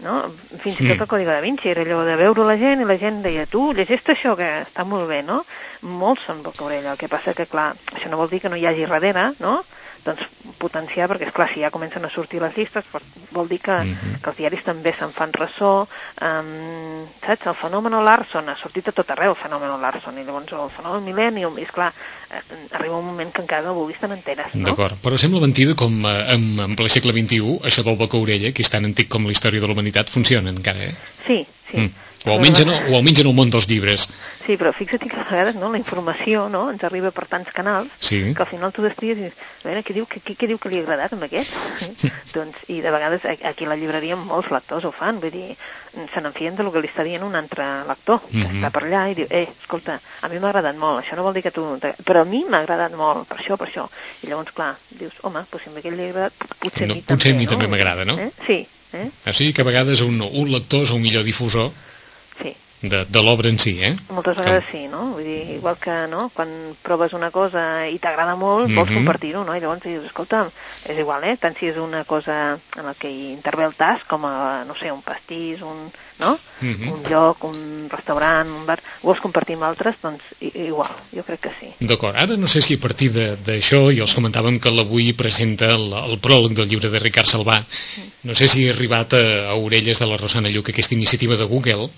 no? 0.02 0.32
fins 0.62 0.80
i 0.80 0.88
tot 0.88 0.98
mm. 0.98 1.02
el 1.02 1.08
Código 1.08 1.32
da 1.32 1.42
Vinci, 1.42 1.70
era 1.70 1.82
allò 1.82 2.04
de 2.06 2.16
veure 2.16 2.46
la 2.46 2.58
gent 2.58 2.82
i 2.82 2.86
la 2.86 2.98
gent 2.98 3.22
deia, 3.22 3.46
tu, 3.46 3.72
llegeix 3.74 4.02
això 4.14 4.36
que 4.38 4.50
està 4.66 4.86
molt 4.88 5.08
bé, 5.10 5.22
no? 5.24 5.44
Molts 5.82 6.26
són 6.28 6.42
boca 6.44 6.66
orella, 6.66 6.94
el 6.94 6.98
que 6.98 7.10
passa 7.12 7.36
que, 7.38 7.46
clar, 7.46 7.72
això 7.94 8.10
no 8.10 8.18
vol 8.18 8.30
dir 8.30 8.42
que 8.42 8.50
no 8.50 8.60
hi 8.60 8.66
hagi 8.66 8.86
darrere, 8.90 9.32
no?, 9.40 9.64
doncs, 10.06 10.24
potenciar, 10.62 11.08
perquè, 11.10 11.28
és 11.28 11.34
clar 11.34 11.48
si 11.50 11.62
ja 11.64 11.72
comencen 11.74 12.06
a 12.06 12.10
sortir 12.10 12.42
les 12.42 12.56
llistes, 12.58 12.86
vol 13.32 13.48
dir 13.50 13.60
que, 13.62 13.74
mm 13.74 13.94
-hmm. 13.94 14.22
que 14.22 14.30
els 14.30 14.38
diaris 14.38 14.64
també 14.64 14.94
se'n 14.94 15.12
fan 15.12 15.32
ressò, 15.34 15.88
um, 16.22 17.06
saps? 17.26 17.48
El 17.48 17.56
fenomen 17.56 17.94
Larson 18.06 18.50
ha 18.50 18.56
sortit 18.56 18.88
a 18.88 18.92
tot 18.92 19.10
arreu, 19.10 19.32
el 19.32 19.44
fenomen 19.44 19.82
Larson, 19.82 20.18
i 20.18 20.24
llavors 20.24 20.52
el 20.52 20.70
fenomen 20.70 21.04
Millennium, 21.04 21.58
i 21.58 21.64
és 21.64 21.72
clar, 21.72 21.94
eh, 22.32 22.42
arriba 22.72 22.98
un 22.98 23.06
moment 23.06 23.32
que 23.32 23.42
encara 23.42 23.64
no 23.64 23.74
vulguis 23.74 24.00
tan 24.00 24.12
enteres, 24.12 24.54
no? 24.54 24.66
D'acord, 24.66 24.98
però 25.02 25.18
sembla 25.18 25.42
mentida 25.42 25.76
com 25.76 26.06
eh, 26.06 26.34
en, 26.34 26.60
en 26.60 26.76
ple 26.76 26.90
segle 26.90 27.12
XXI, 27.12 27.60
això 27.64 27.84
del 27.84 27.98
boca-orella, 27.98 28.52
que 28.52 28.62
és 28.62 28.70
tan 28.70 28.86
antic 28.86 29.08
com 29.08 29.26
la 29.26 29.32
història 29.32 29.60
de 29.60 29.68
la 29.68 29.74
humanitat, 29.74 30.10
funciona 30.10 30.50
encara, 30.50 30.84
eh? 30.84 30.96
Sí, 31.28 31.46
sí. 31.72 31.78
Mm. 31.78 32.11
O 32.26 32.36
almenys, 32.36 32.60
en, 32.62 32.70
o 32.70 32.98
almenys 32.98 33.24
en 33.24 33.30
el 33.32 33.34
món 33.34 33.50
dels 33.50 33.66
llibres. 33.66 34.06
Sí, 34.44 34.54
però 34.58 34.70
fixa't 34.76 35.02
que 35.02 35.18
a 35.18 35.26
vegades 35.26 35.56
no, 35.58 35.72
la 35.74 35.80
informació 35.80 36.48
no, 36.54 36.68
ens 36.74 36.84
arriba 36.86 37.10
per 37.14 37.26
tants 37.30 37.50
canals 37.54 37.90
sí. 37.98 38.20
que 38.38 38.44
al 38.44 38.50
final 38.50 38.74
tu 38.74 38.84
destries 38.86 39.18
i 39.18 39.26
dius, 39.26 39.40
a 39.64 39.70
veure, 39.70 39.82
què 39.86 39.96
diu, 39.96 40.06
què, 40.10 40.22
què 40.38 40.50
diu 40.50 40.60
que 40.62 40.70
li 40.70 40.82
ha 40.82 40.84
agradat 40.86 41.16
amb 41.16 41.26
aquest? 41.26 41.54
doncs, 42.36 42.60
I 42.70 42.82
de 42.86 42.94
vegades 42.94 43.26
aquí 43.26 43.66
a 43.66 43.72
la 43.72 43.78
llibreria 43.80 44.18
molts 44.20 44.52
lectors 44.54 44.86
ho 44.86 44.92
fan, 44.94 45.22
vull 45.22 45.34
dir, 45.34 45.56
se 46.14 46.22
n'enfien 46.22 46.58
del 46.58 46.70
que 46.74 46.84
li 46.84 46.90
està 46.92 47.06
dient 47.08 47.26
un 47.26 47.38
altre 47.38 47.66
lector, 47.90 48.22
que 48.28 48.38
mm 48.38 48.44
-hmm. 48.44 48.60
està 48.62 48.72
per 48.72 48.84
allà 48.86 49.04
i 49.12 49.16
diu, 49.18 49.28
eh, 49.30 49.48
escolta, 49.62 50.00
a 50.22 50.30
mi 50.30 50.40
m'ha 50.40 50.50
agradat 50.50 50.78
molt, 50.78 51.02
això 51.02 51.16
no 51.16 51.24
vol 51.24 51.34
dir 51.34 51.44
que 51.44 51.52
tu... 51.52 51.66
Però 52.06 52.22
a 52.22 52.26
mi 52.26 52.46
m'ha 52.46 52.62
agradat 52.62 52.94
molt, 52.94 53.28
per 53.28 53.38
això, 53.38 53.58
per 53.58 53.68
això. 53.68 53.90
I 54.24 54.28
llavors, 54.28 54.54
clar, 54.54 54.76
dius, 54.90 55.14
home, 55.22 55.42
doncs 55.52 55.64
si 55.64 55.70
a 55.70 55.80
aquell 55.80 55.96
li 55.98 56.06
ha 56.06 56.10
agradat, 56.10 56.34
potser 56.60 56.88
no, 56.88 56.94
a 56.94 56.96
mi 56.96 57.02
potser 57.02 57.32
també, 57.32 57.36
a 57.36 57.40
mi 57.40 57.46
no? 57.46 57.52
també 57.52 57.68
m'agrada, 57.68 58.06
no? 58.06 58.18
Eh? 58.18 58.32
Sí. 58.46 58.68
Eh? 58.94 59.10
O 59.28 59.34
sigui 59.34 59.54
que 59.54 59.62
a 59.62 59.66
vegades 59.66 60.02
un, 60.02 60.22
un 60.22 60.52
lector 60.52 60.84
és 60.84 60.92
un 60.92 61.02
millor 61.02 61.24
difusor 61.24 61.72
Sí 62.40 62.56
de, 62.82 63.06
de 63.06 63.22
l'obra 63.22 63.50
en 63.50 63.60
si, 63.62 63.76
eh? 63.84 63.94
Moltes 64.10 64.38
vegades 64.40 64.66
Com? 64.66 64.72
sí, 64.74 64.88
no? 64.90 65.02
Vull 65.14 65.26
dir, 65.26 65.58
igual 65.58 65.78
que, 65.78 65.94
no?, 66.10 66.30
quan 66.34 66.50
proves 66.82 67.14
una 67.14 67.30
cosa 67.32 67.86
i 67.88 68.00
t'agrada 68.02 68.36
molt, 68.36 68.68
mm 68.68 68.72
-hmm. 68.72 68.76
vols 68.76 68.92
compartir-ho, 68.92 69.44
no? 69.46 69.56
I 69.56 69.62
llavors 69.62 69.84
dius, 69.84 70.06
escolta, 70.06 70.50
és 70.86 70.98
igual, 70.98 71.24
eh? 71.24 71.38
Tant 71.38 71.56
si 71.56 71.68
és 71.68 71.78
una 71.78 72.04
cosa 72.06 72.58
en 72.78 72.86
la 72.86 72.94
que 72.96 73.10
hi 73.10 73.32
intervé 73.34 73.66
el 73.66 73.76
tas, 73.76 74.04
com, 74.08 74.26
a, 74.26 74.64
no 74.66 74.74
sé, 74.76 74.92
un 74.92 75.02
pastís, 75.02 75.62
un, 75.62 75.92
no? 76.20 76.40
Mm 76.62 76.74
-hmm. 76.74 76.92
Un 76.94 77.04
lloc, 77.10 77.44
un 77.44 77.88
restaurant, 77.90 78.50
un 78.50 78.66
bar... 78.66 78.80
Vols 79.04 79.20
compartir 79.20 79.56
amb 79.56 79.64
altres? 79.64 79.96
Doncs 80.02 80.24
igual, 80.40 80.92
jo 81.14 81.24
crec 81.24 81.40
que 81.40 81.52
sí. 81.60 81.70
D'acord, 81.80 82.16
ara 82.16 82.36
no 82.38 82.48
sé 82.48 82.62
si 82.62 82.74
a 82.74 82.80
partir 82.80 83.12
d'això, 83.12 83.92
i 83.94 84.00
els 84.00 84.16
comentàvem 84.16 84.60
que 84.60 84.72
l'avui 84.72 85.14
presenta 85.14 85.66
el, 85.66 85.94
el 85.94 86.20
pròleg 86.20 86.54
del 86.54 86.68
llibre 86.68 86.90
de 86.90 87.00
Ricard 87.00 87.28
Salvà, 87.28 87.64
no 88.24 88.34
sé 88.34 88.48
si 88.48 88.68
ha 88.68 88.74
arribat 88.74 89.14
a, 89.14 89.50
a 89.50 89.54
orelles 89.54 90.00
de 90.00 90.06
la 90.06 90.18
Rosana 90.18 90.50
Lluc 90.50 90.70
aquesta 90.70 90.96
iniciativa 90.96 91.36
de 91.36 91.46
Google, 91.46 91.90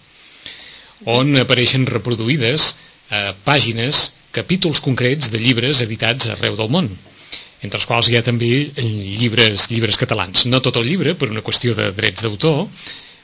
on 1.10 1.38
apareixen 1.42 1.88
reproduïdes 1.90 2.74
eh, 3.12 3.32
pàgines, 3.46 4.06
capítols 4.34 4.82
concrets 4.82 5.30
de 5.34 5.42
llibres 5.42 5.82
editats 5.86 6.32
arreu 6.34 6.56
del 6.60 6.72
món 6.74 6.90
entre 7.64 7.80
els 7.80 7.88
quals 7.88 8.10
hi 8.12 8.18
ha 8.20 8.24
també 8.26 8.50
llibres, 8.76 9.70
llibres 9.72 9.96
catalans. 9.96 10.46
No 10.52 10.60
tot 10.60 10.76
el 10.82 10.88
llibre, 10.90 11.14
per 11.16 11.30
una 11.32 11.44
qüestió 11.46 11.72
de 11.78 11.90
drets 11.96 12.26
d'autor, 12.26 12.66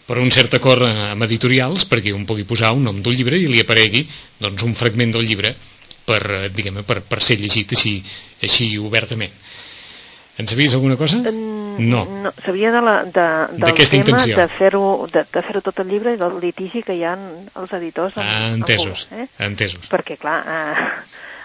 per 0.08 0.18
un 0.18 0.32
cert 0.34 0.56
acord 0.58 0.88
amb 0.88 1.26
editorials 1.28 1.84
perquè 1.86 2.16
un 2.16 2.26
pugui 2.26 2.48
posar 2.48 2.72
un 2.74 2.88
nom 2.88 3.02
del 3.06 3.14
llibre 3.20 3.38
i 3.38 3.50
li 3.52 3.60
aparegui 3.62 4.02
doncs, 4.40 4.64
un 4.66 4.74
fragment 4.74 5.12
del 5.14 5.28
llibre 5.28 5.52
per, 6.08 6.24
eh, 6.24 6.48
diguem 6.50 6.82
per, 6.88 7.04
per 7.06 7.20
ser 7.22 7.38
llegit 7.38 7.76
així, 7.76 8.00
així 8.42 8.72
obertament. 8.82 9.36
En 10.40 10.48
sabies 10.48 10.74
alguna 10.74 10.96
cosa? 10.96 11.18
No. 11.18 12.06
no 12.06 12.34
Sabia 12.46 12.72
de 12.72 12.82
la, 12.82 13.04
de, 13.04 13.28
del 13.60 13.74
tema 13.76 14.06
intenció. 14.06 14.38
de 14.38 14.48
fer-ho 14.48 15.08
de, 15.12 15.26
de 15.28 15.42
fer 15.44 15.62
tot 15.62 15.82
el 15.84 15.90
llibre 15.92 16.14
i 16.16 16.20
del 16.20 16.38
litigi 16.40 16.80
que 16.88 16.96
hi 16.96 17.04
ha 17.04 17.18
els 17.60 17.74
editors 17.76 18.16
amb, 18.16 18.24
ah, 18.24 18.48
entesos, 18.56 19.04
amb 19.10 19.18
Google, 19.18 19.26
eh? 19.26 19.46
entesos. 19.50 19.90
Perquè, 19.92 20.16
clar, 20.22 20.38
eh, 20.48 20.88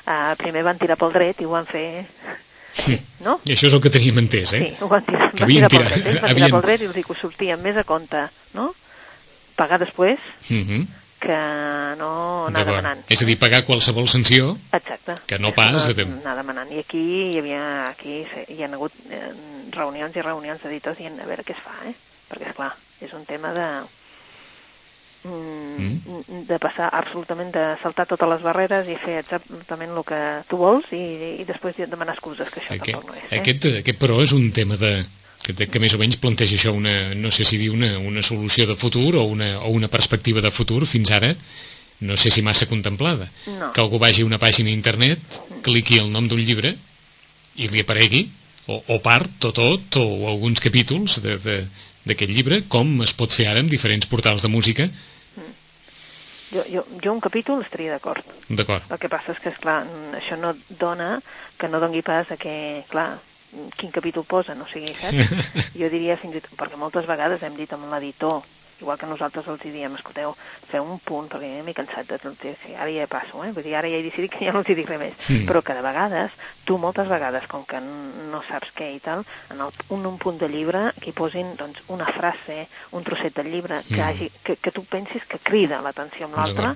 eh, 0.06 0.32
primer 0.38 0.62
van 0.62 0.78
tirar 0.78 0.94
pel 1.00 1.10
dret 1.14 1.42
i 1.42 1.48
ho 1.48 1.56
van 1.56 1.66
fer 1.66 1.86
així, 2.04 3.00
no? 3.26 3.40
I 3.42 3.56
això 3.56 3.66
és 3.66 3.74
el 3.74 3.82
que 3.82 3.90
teníem 3.94 4.22
entès, 4.22 4.54
eh? 4.54 4.62
Sí, 4.62 4.70
ho 4.86 4.90
van 4.90 5.02
tirar, 5.06 5.30
que 5.34 5.42
van 5.42 5.54
tirar 5.56 5.72
pel 5.74 5.86
tirat, 5.86 5.98
dret, 5.98 6.22
havien... 6.22 6.36
tirar 6.38 6.54
pel 6.54 6.66
dret 6.68 6.86
i 6.86 6.90
els 6.92 6.98
hi 7.02 7.06
sortia 7.18 7.58
més 7.58 7.82
a 7.82 7.86
compte, 7.88 8.22
no? 8.54 8.70
Pagar 9.58 9.82
després 9.82 10.22
uh 10.50 10.62
-huh. 10.62 10.84
Que 11.24 11.40
no 11.98 12.12
anar 12.50 12.64
demanant. 12.68 13.02
És 13.12 13.24
a 13.24 13.28
dir, 13.28 13.36
pagar 13.40 13.64
qualsevol 13.66 14.08
sanció 14.10 14.54
Exacte. 14.70 15.16
que 15.30 15.40
no 15.40 15.54
pas... 15.56 15.72
No, 15.74 16.06
anar 16.20 16.36
demanant. 16.40 16.72
I 16.72 16.84
aquí 16.84 17.02
hi 17.32 17.40
havia 17.40 17.64
aquí 17.88 18.22
hi 18.24 18.62
ha 18.62 18.70
hagut 18.70 18.94
eh, 19.10 19.32
reunions 19.74 20.16
i 20.16 20.24
reunions 20.24 20.62
d'editors 20.62 21.00
dient 21.00 21.18
a 21.20 21.28
veure 21.28 21.46
què 21.46 21.56
es 21.56 21.62
fa, 21.64 21.76
eh? 21.88 21.94
Perquè, 22.30 22.50
és 22.52 22.58
clar, 22.58 22.72
és 23.04 23.12
un 23.16 23.24
tema 23.28 23.52
de 23.56 23.66
mm, 25.24 25.88
mm. 25.88 26.44
de 26.48 26.60
passar 26.62 26.90
absolutament, 26.92 27.52
de 27.54 27.66
saltar 27.82 28.06
totes 28.10 28.30
les 28.36 28.44
barreres 28.44 28.88
i 28.88 28.96
fer 29.00 29.18
exactament 29.22 29.96
el 29.96 30.06
que 30.06 30.22
tu 30.48 30.60
vols 30.60 30.92
i, 30.96 31.04
i 31.40 31.48
després 31.48 31.80
demanar 31.84 32.16
excuses, 32.16 32.50
que 32.52 32.62
això 32.62 32.76
aquest, 32.76 32.92
tampoc 32.92 33.10
no 33.10 33.18
és. 33.18 33.28
Eh? 33.30 33.40
Aquest, 33.40 33.68
aquest, 33.82 34.00
però, 34.00 34.20
és 34.24 34.36
un 34.36 34.50
tema 34.56 34.78
de, 34.80 34.96
que, 35.44 35.68
que 35.68 35.82
més 35.82 35.94
o 35.94 36.00
menys 36.00 36.16
planteja 36.22 36.56
això 36.56 36.72
una, 36.72 37.12
no 37.14 37.30
sé 37.34 37.44
si 37.44 37.60
dir 37.60 37.70
una, 37.74 37.92
una 37.98 38.24
solució 38.24 38.66
de 38.66 38.76
futur 38.80 39.12
o 39.20 39.24
una, 39.28 39.50
o 39.60 39.70
una 39.76 39.90
perspectiva 39.92 40.40
de 40.40 40.52
futur 40.54 40.84
fins 40.88 41.12
ara 41.12 41.34
no 42.04 42.16
sé 42.16 42.32
si 42.32 42.42
massa 42.42 42.66
contemplada 42.66 43.28
no. 43.46 43.70
que 43.72 43.82
algú 43.82 44.00
vagi 44.02 44.24
a 44.24 44.28
una 44.28 44.40
pàgina 44.40 44.72
d'internet 44.72 45.40
cliqui 45.66 46.00
el 46.00 46.10
nom 46.12 46.28
d'un 46.28 46.40
llibre 46.40 46.74
i 47.60 47.68
li 47.70 47.84
aparegui 47.84 48.24
o, 48.66 48.80
o 48.80 48.98
part 49.04 49.44
o 49.44 49.52
tot 49.54 50.00
o 50.00 50.06
alguns 50.32 50.64
capítols 50.64 51.20
d'aquest 51.22 52.30
llibre 52.32 52.64
com 52.68 52.96
es 53.04 53.12
pot 53.12 53.32
fer 53.32 53.50
ara 53.50 53.60
amb 53.60 53.70
diferents 53.70 54.08
portals 54.10 54.42
de 54.42 54.50
música 54.50 54.88
jo, 56.54 56.64
jo, 56.70 56.86
jo 57.02 57.12
un 57.12 57.20
capítol 57.20 57.62
estaria 57.64 57.90
d'acord. 57.90 58.22
D'acord. 58.46 58.84
El 58.92 59.00
que 59.02 59.10
passa 59.10 59.32
és 59.34 59.40
que, 59.42 59.50
esclar, 59.50 59.80
això 60.14 60.36
no 60.38 60.52
dona 60.78 61.16
que 61.58 61.66
no 61.66 61.80
dongui 61.82 62.02
pas 62.06 62.30
a 62.30 62.36
que, 62.38 62.84
clar, 62.90 63.16
quin 63.76 63.90
capítol 63.94 64.24
posa, 64.24 64.54
no 64.54 64.66
sigui, 64.66 64.94
saps? 65.00 65.32
jo 65.80 65.88
diria 65.92 66.16
fins 66.20 66.36
i 66.36 66.40
tot, 66.44 66.54
perquè 66.58 66.76
moltes 66.80 67.06
vegades 67.06 67.42
hem 67.42 67.56
dit 67.56 67.72
amb 67.72 67.90
l'editor, 67.92 68.42
igual 68.80 68.98
que 68.98 69.06
nosaltres 69.06 69.46
els 69.48 69.62
diem, 69.62 69.94
escolteu, 69.94 70.32
feu 70.68 70.82
un 70.82 70.98
punt, 70.98 71.28
perquè 71.30 71.46
ja 71.56 71.62
m'he 71.62 71.72
cansat 71.72 72.08
de 72.10 72.18
tot, 72.18 72.42
sí, 72.42 72.74
ara 72.74 72.90
ja 72.90 73.06
passo, 73.06 73.44
eh? 73.46 73.52
vull 73.54 73.62
dir, 73.62 73.76
ara 73.78 73.88
ja 73.88 74.00
he 74.00 74.02
decidit 74.02 74.32
que 74.34 74.44
ja 74.48 74.52
no 74.52 74.64
els 74.64 74.66
dic 74.66 74.88
res 74.90 74.98
més, 75.00 75.14
Mm. 75.30 75.46
però 75.46 75.62
que 75.62 75.76
de 75.78 75.84
vegades, 75.86 76.32
tu 76.66 76.76
moltes 76.82 77.06
vegades, 77.08 77.46
com 77.46 77.62
que 77.64 77.78
no 77.80 78.42
saps 78.48 78.74
què 78.74 78.90
i 78.96 78.98
tal, 79.00 79.22
en 79.54 79.60
el, 79.62 79.70
un, 79.94 80.04
un 80.10 80.18
punt 80.18 80.38
de 80.42 80.48
llibre 80.50 80.90
que 81.00 81.10
hi 81.10 81.16
posin 81.16 81.54
doncs, 81.56 81.84
una 81.88 82.06
frase, 82.10 82.66
un 82.90 83.04
trosset 83.06 83.36
del 83.38 83.52
llibre, 83.54 83.80
que, 83.88 84.02
Mm. 84.02 84.08
hagi, 84.08 84.30
que, 84.42 84.56
que 84.56 84.72
tu 84.74 84.82
pensis 84.84 85.24
que 85.24 85.38
crida 85.38 85.80
l'atenció 85.80 86.26
amb 86.26 86.36
l'altre. 86.36 86.74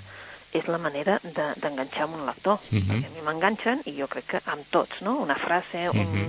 És 0.53 0.67
la 0.67 0.79
manera 0.79 1.21
de- 1.23 1.55
d'enganxar 1.61 2.05
amb 2.05 2.15
un 2.17 2.27
lector, 2.27 2.59
Mhm. 2.71 2.83
perquè 2.89 3.07
a 3.07 3.11
mi 3.15 3.23
m'enganxen 3.27 3.83
i 3.87 3.97
jo 3.99 4.07
crec 4.09 4.25
que 4.27 4.41
amb 4.47 4.63
tots, 4.71 5.03
no? 5.03 5.17
Una 5.21 5.35
frase, 5.37 5.89
un... 5.91 5.99
Mhm. 5.99 6.29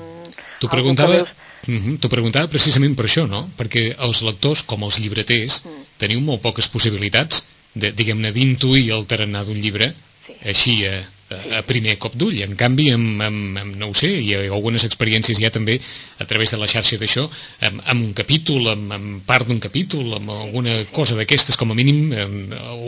T'ho 0.59 0.67
algú 0.67 0.69
preguntava, 0.75 1.09
veus- 1.15 1.29
mm 1.67 1.77
-hmm, 1.77 1.99
t'ho 1.99 2.09
preguntava 2.09 2.47
precisament 2.47 2.95
per 2.95 3.05
això, 3.05 3.27
no? 3.27 3.49
Perquè 3.57 3.95
els 3.99 4.21
lectors, 4.21 4.63
com 4.63 4.83
els 4.83 4.99
llibreters, 4.99 5.63
Mm. 5.65 5.69
teniu 5.97 6.19
molt 6.21 6.41
poques 6.41 6.67
possibilitats, 6.67 7.43
de, 7.73 7.91
diguem-ne, 7.91 8.31
d'intuir 8.31 8.91
el 8.91 9.05
tarannà 9.07 9.43
d'un 9.45 9.55
llibre, 9.57 9.93
Sí. 10.25 10.33
així 10.45 10.85
a, 10.85 11.07
a, 11.31 11.61
primer 11.63 11.97
cop 11.97 12.13
d'ull. 12.15 12.41
En 12.43 12.55
canvi, 12.55 12.89
amb, 12.93 13.21
amb, 13.21 13.57
amb, 13.61 13.75
no 13.77 13.89
ho 13.89 13.93
sé, 13.97 14.09
hi 14.21 14.33
ha 14.35 14.41
algunes 14.53 14.83
experiències 14.87 15.39
ja 15.39 15.51
també 15.51 15.79
a 16.19 16.25
través 16.25 16.51
de 16.51 16.57
la 16.57 16.67
xarxa 16.67 16.97
d'això, 16.97 17.27
amb, 17.69 17.81
amb 17.85 18.03
un 18.09 18.13
capítol, 18.13 18.67
amb, 18.73 18.91
amb 18.97 19.21
part 19.25 19.47
d'un 19.47 19.59
capítol, 19.59 20.13
amb 20.17 20.29
alguna 20.31 20.83
cosa 20.91 21.15
d'aquestes, 21.15 21.57
com 21.57 21.71
a 21.71 21.75
mínim, 21.77 22.11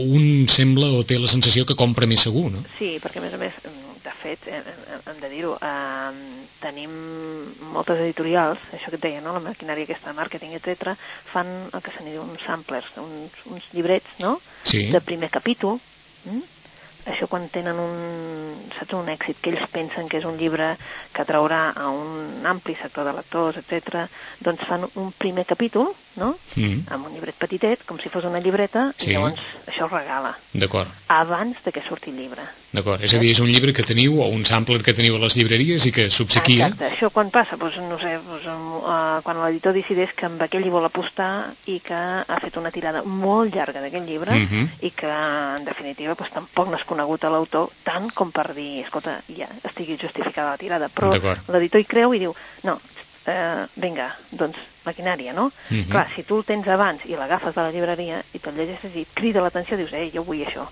un 0.01 0.48
sembla 0.50 0.91
o 0.98 1.03
té 1.05 1.19
la 1.19 1.27
sensació 1.31 1.65
que 1.65 1.75
compra 1.75 2.07
més 2.10 2.21
segur, 2.27 2.50
no? 2.51 2.63
Sí, 2.77 2.98
perquè 3.01 3.19
a 3.21 3.25
més 3.27 3.33
a 3.33 3.41
més, 3.41 3.53
de 4.01 4.13
fet, 4.21 4.48
hem, 4.50 4.63
hem- 4.65 5.03
hem 5.12 5.19
de 5.21 5.29
dir-ho, 5.29 5.55
eh, 5.62 6.12
tenim 6.62 6.91
moltes 7.74 8.00
editorials, 8.01 8.60
això 8.74 8.89
que 8.89 8.98
et 8.98 9.01
deia, 9.03 9.21
no? 9.21 9.33
la 9.33 9.41
maquinària 9.43 9.86
aquesta 9.88 10.12
de 10.12 10.17
màrqueting, 10.17 10.53
etc, 10.57 10.95
fan 11.31 11.48
el 11.74 11.81
que 11.81 11.91
se 11.93 12.03
n'hi 12.03 12.12
diu 12.15 12.21
uns 12.25 12.41
samplers, 12.45 12.89
uns, 12.98 13.31
uns 13.50 13.69
llibrets, 13.74 14.17
no?, 14.19 14.39
Sí. 14.63 14.88
de 14.93 15.01
primer 15.01 15.29
capítol, 15.29 15.79
mm? 16.25 16.41
Això 17.05 17.27
quan 17.31 17.48
tenen 17.53 17.79
un, 17.81 17.96
saps, 18.77 18.93
un 18.98 19.10
èxit 19.13 19.39
que 19.41 19.53
ells 19.53 19.67
pensen 19.74 20.10
que 20.10 20.20
és 20.22 20.27
un 20.27 20.38
llibre 20.38 20.75
que 21.15 21.24
atraurà 21.24 21.62
a 21.75 21.89
un 21.89 22.46
ampli 22.46 22.75
sector 22.81 23.08
de 23.08 23.15
lectors, 23.17 23.58
etc, 23.62 24.05
doncs 24.43 24.67
fan 24.70 24.88
un 24.93 25.12
primer 25.17 25.46
capítol, 25.50 25.93
no?, 26.18 26.36
Mm, 26.56 26.82
amb 26.91 27.06
un 27.08 27.13
llibret 27.13 27.36
petitet, 27.39 27.86
com 27.86 27.98
si 27.98 28.10
fos 28.10 28.25
una 28.25 28.39
llibreta, 28.41 28.91
Sí. 28.98 29.12
i 29.12 29.13
llavors 29.13 29.39
això 29.68 29.86
es 29.86 29.91
regala 29.91 30.38
D'acord. 30.53 30.89
abans 31.08 31.56
de 31.63 31.72
que 31.72 31.82
surti 31.82 32.10
el 32.10 32.18
llibre. 32.18 32.41
D'acord, 32.74 33.01
és 33.03 33.13
a 33.13 33.18
dir, 33.20 33.32
és 33.32 33.39
un 33.39 33.48
llibre 33.48 33.72
que 33.74 33.84
teniu 33.84 34.20
o 34.22 34.27
un 34.27 34.44
sampler 34.46 34.82
que 34.84 34.94
teniu 34.94 35.15
a 35.15 35.20
les 35.20 35.36
llibreries 35.36 35.86
i 35.86 35.91
que 35.91 36.10
s'obsequia. 36.10 36.68
Exacte, 36.68 36.89
això 36.96 37.10
quan 37.12 37.30
passa? 37.32 37.56
Doncs, 37.58 37.77
no 37.88 37.98
sé, 38.00 38.18
doncs, 38.20 38.46
uh, 38.46 39.22
quan 39.24 39.39
l'editor 39.44 39.74
decideix 39.74 40.13
que 40.15 40.25
amb 40.25 40.41
aquell 40.41 40.65
hi 40.65 40.70
vol 40.70 40.86
apostar 40.86 41.51
i 41.68 41.80
que 41.80 41.94
ha 41.96 42.39
fet 42.41 42.56
una 42.58 42.72
tirada 42.72 43.03
molt 43.03 43.53
llarga 43.56 43.82
d'aquest 43.82 44.06
llibre 44.08 44.32
Mhm. 44.36 44.70
i 44.82 44.91
que, 44.91 45.08
en 45.08 45.65
definitiva, 45.65 46.15
doncs, 46.15 46.32
tampoc 46.32 46.70
no 46.70 46.77
és 46.77 46.84
conegut 46.86 47.24
a 47.24 47.30
l'autor 47.30 47.70
tant 47.84 48.12
com 48.13 48.32
per 48.32 48.53
dir, 48.53 48.84
escolta, 48.84 49.22
ja 49.38 49.48
estigui 49.63 49.98
justificada 49.98 50.51
la 50.51 50.58
tirada, 50.58 50.89
però 50.89 51.12
l'editor 51.48 51.80
hi 51.82 51.86
creu 51.86 52.13
i 52.13 52.20
diu, 52.20 52.36
no, 52.63 52.80
eh, 53.25 53.65
vinga, 53.75 54.15
doncs, 54.31 54.57
maquinària, 54.85 55.33
no? 55.33 55.51
Mhm. 55.69 55.89
Clar, 55.89 56.07
si 56.15 56.23
tu 56.23 56.37
el 56.37 56.45
tens 56.45 56.67
abans 56.67 57.01
i 57.05 57.15
l'agafes 57.15 57.53
de 57.55 57.61
la 57.61 57.71
llibreria 57.71 58.23
i 58.33 58.39
te'l 58.39 58.55
llegeixes 58.55 58.95
i 58.95 59.07
crida 59.13 59.41
l'atenció, 59.41 59.77
dius, 59.77 59.93
eh, 59.93 60.09
jo 60.13 60.23
vull 60.23 60.41
això. 60.45 60.67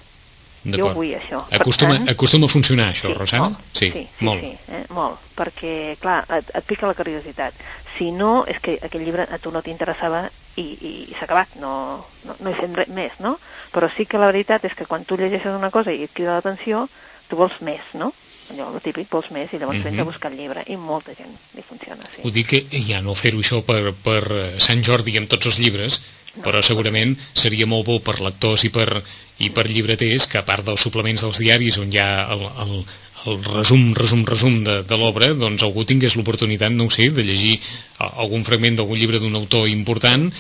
Jo 0.66 0.90
vull 0.94 1.14
això. 1.16 1.46
Acostuma, 1.56 1.94
tant- 1.96 2.10
acostuma 2.10 2.46
a 2.46 2.50
funcionar 2.50 2.90
això, 2.92 3.14
Rosana? 3.16 3.44
Molt, 3.50 3.58
sí, 3.74 3.92
sí, 3.92 4.10
molt. 4.26 4.42
sí 4.42 4.58
eh? 4.68 4.86
molt, 4.90 5.20
perquè, 5.38 5.96
clar, 6.02 6.26
et, 6.38 6.52
et 6.54 6.66
pica 6.66 6.86
la 6.88 6.94
curiositat. 6.94 7.54
Si 7.98 8.12
no, 8.12 8.44
és 8.46 8.60
que 8.60 8.78
aquell 8.82 9.06
llibre 9.06 9.24
a 9.30 9.38
tu 9.40 9.52
no 9.52 9.62
t'interessava 9.62 10.30
i, 10.58 10.62
i, 10.62 10.92
i 11.12 11.16
s'ha 11.16 11.24
acabat, 11.24 11.56
no, 11.56 12.06
no, 12.26 12.36
no 12.40 12.50
hi 12.50 12.54
fem 12.60 12.74
res 12.76 12.90
més, 12.90 13.12
no? 13.20 13.38
Però 13.72 13.90
sí 13.96 14.06
que 14.06 14.18
la 14.20 14.26
veritat 14.34 14.66
és 14.66 14.76
que 14.76 14.86
quan 14.86 15.06
tu 15.06 15.16
llegeixes 15.16 15.56
una 15.56 15.72
cosa 15.72 15.94
i 15.94 16.04
et 16.04 16.12
crida 16.14 16.36
l'atenció, 16.36 16.90
tu 17.30 17.38
vols 17.38 17.56
més, 17.62 17.80
no? 17.94 18.12
Allò, 18.50 18.72
el 18.74 18.82
típic, 18.82 19.10
vols 19.14 19.30
més, 19.32 19.52
i 19.54 19.58
llavors 19.60 19.78
Mhm. 19.78 19.84
vens 19.86 20.00
a 20.00 20.04
buscar 20.08 20.32
el 20.32 20.38
llibre, 20.40 20.64
i 20.68 20.76
molta 20.76 21.14
gent 21.16 21.30
li 21.56 21.62
funciona, 21.62 22.02
Ho 22.24 22.30
sí. 22.30 22.32
dic 22.34 22.48
que 22.48 22.82
ja 22.88 23.02
no 23.02 23.14
fer-ho 23.16 23.40
això 23.40 23.62
per, 23.64 23.94
per 23.94 24.56
Sant 24.60 24.82
Jordi 24.84 25.18
amb 25.18 25.30
tots 25.30 25.46
els 25.46 25.60
llibres, 25.60 26.02
però 26.44 26.62
segurament 26.64 27.16
seria 27.34 27.66
molt 27.68 27.86
bo 27.86 28.00
per 28.00 28.20
lectors 28.22 28.64
i 28.66 28.70
per, 28.70 29.04
i 29.40 29.50
per 29.50 29.68
llibreters 29.70 30.26
que 30.28 30.38
a 30.40 30.46
part 30.46 30.64
dels 30.66 30.82
suplements 30.82 31.22
dels 31.22 31.38
diaris 31.38 31.78
on 31.78 31.92
hi 31.92 31.98
ha 32.00 32.28
el, 32.32 32.42
el, 32.64 32.86
el 33.28 33.44
resum, 33.44 33.94
resum, 33.94 34.26
resum 34.26 34.64
de, 34.64 34.84
de 34.84 34.98
l'obra, 34.98 35.34
doncs 35.34 35.62
algú 35.64 35.84
tingués 35.86 36.16
l'oportunitat, 36.16 36.72
no 36.72 36.86
ho 36.86 36.90
sé, 36.90 37.10
de 37.12 37.24
llegir 37.24 37.60
algun 38.00 38.46
fragment 38.46 38.78
d'algun 38.78 38.98
llibre 38.98 39.20
d'un 39.20 39.36
autor 39.36 39.68
important 39.68 40.32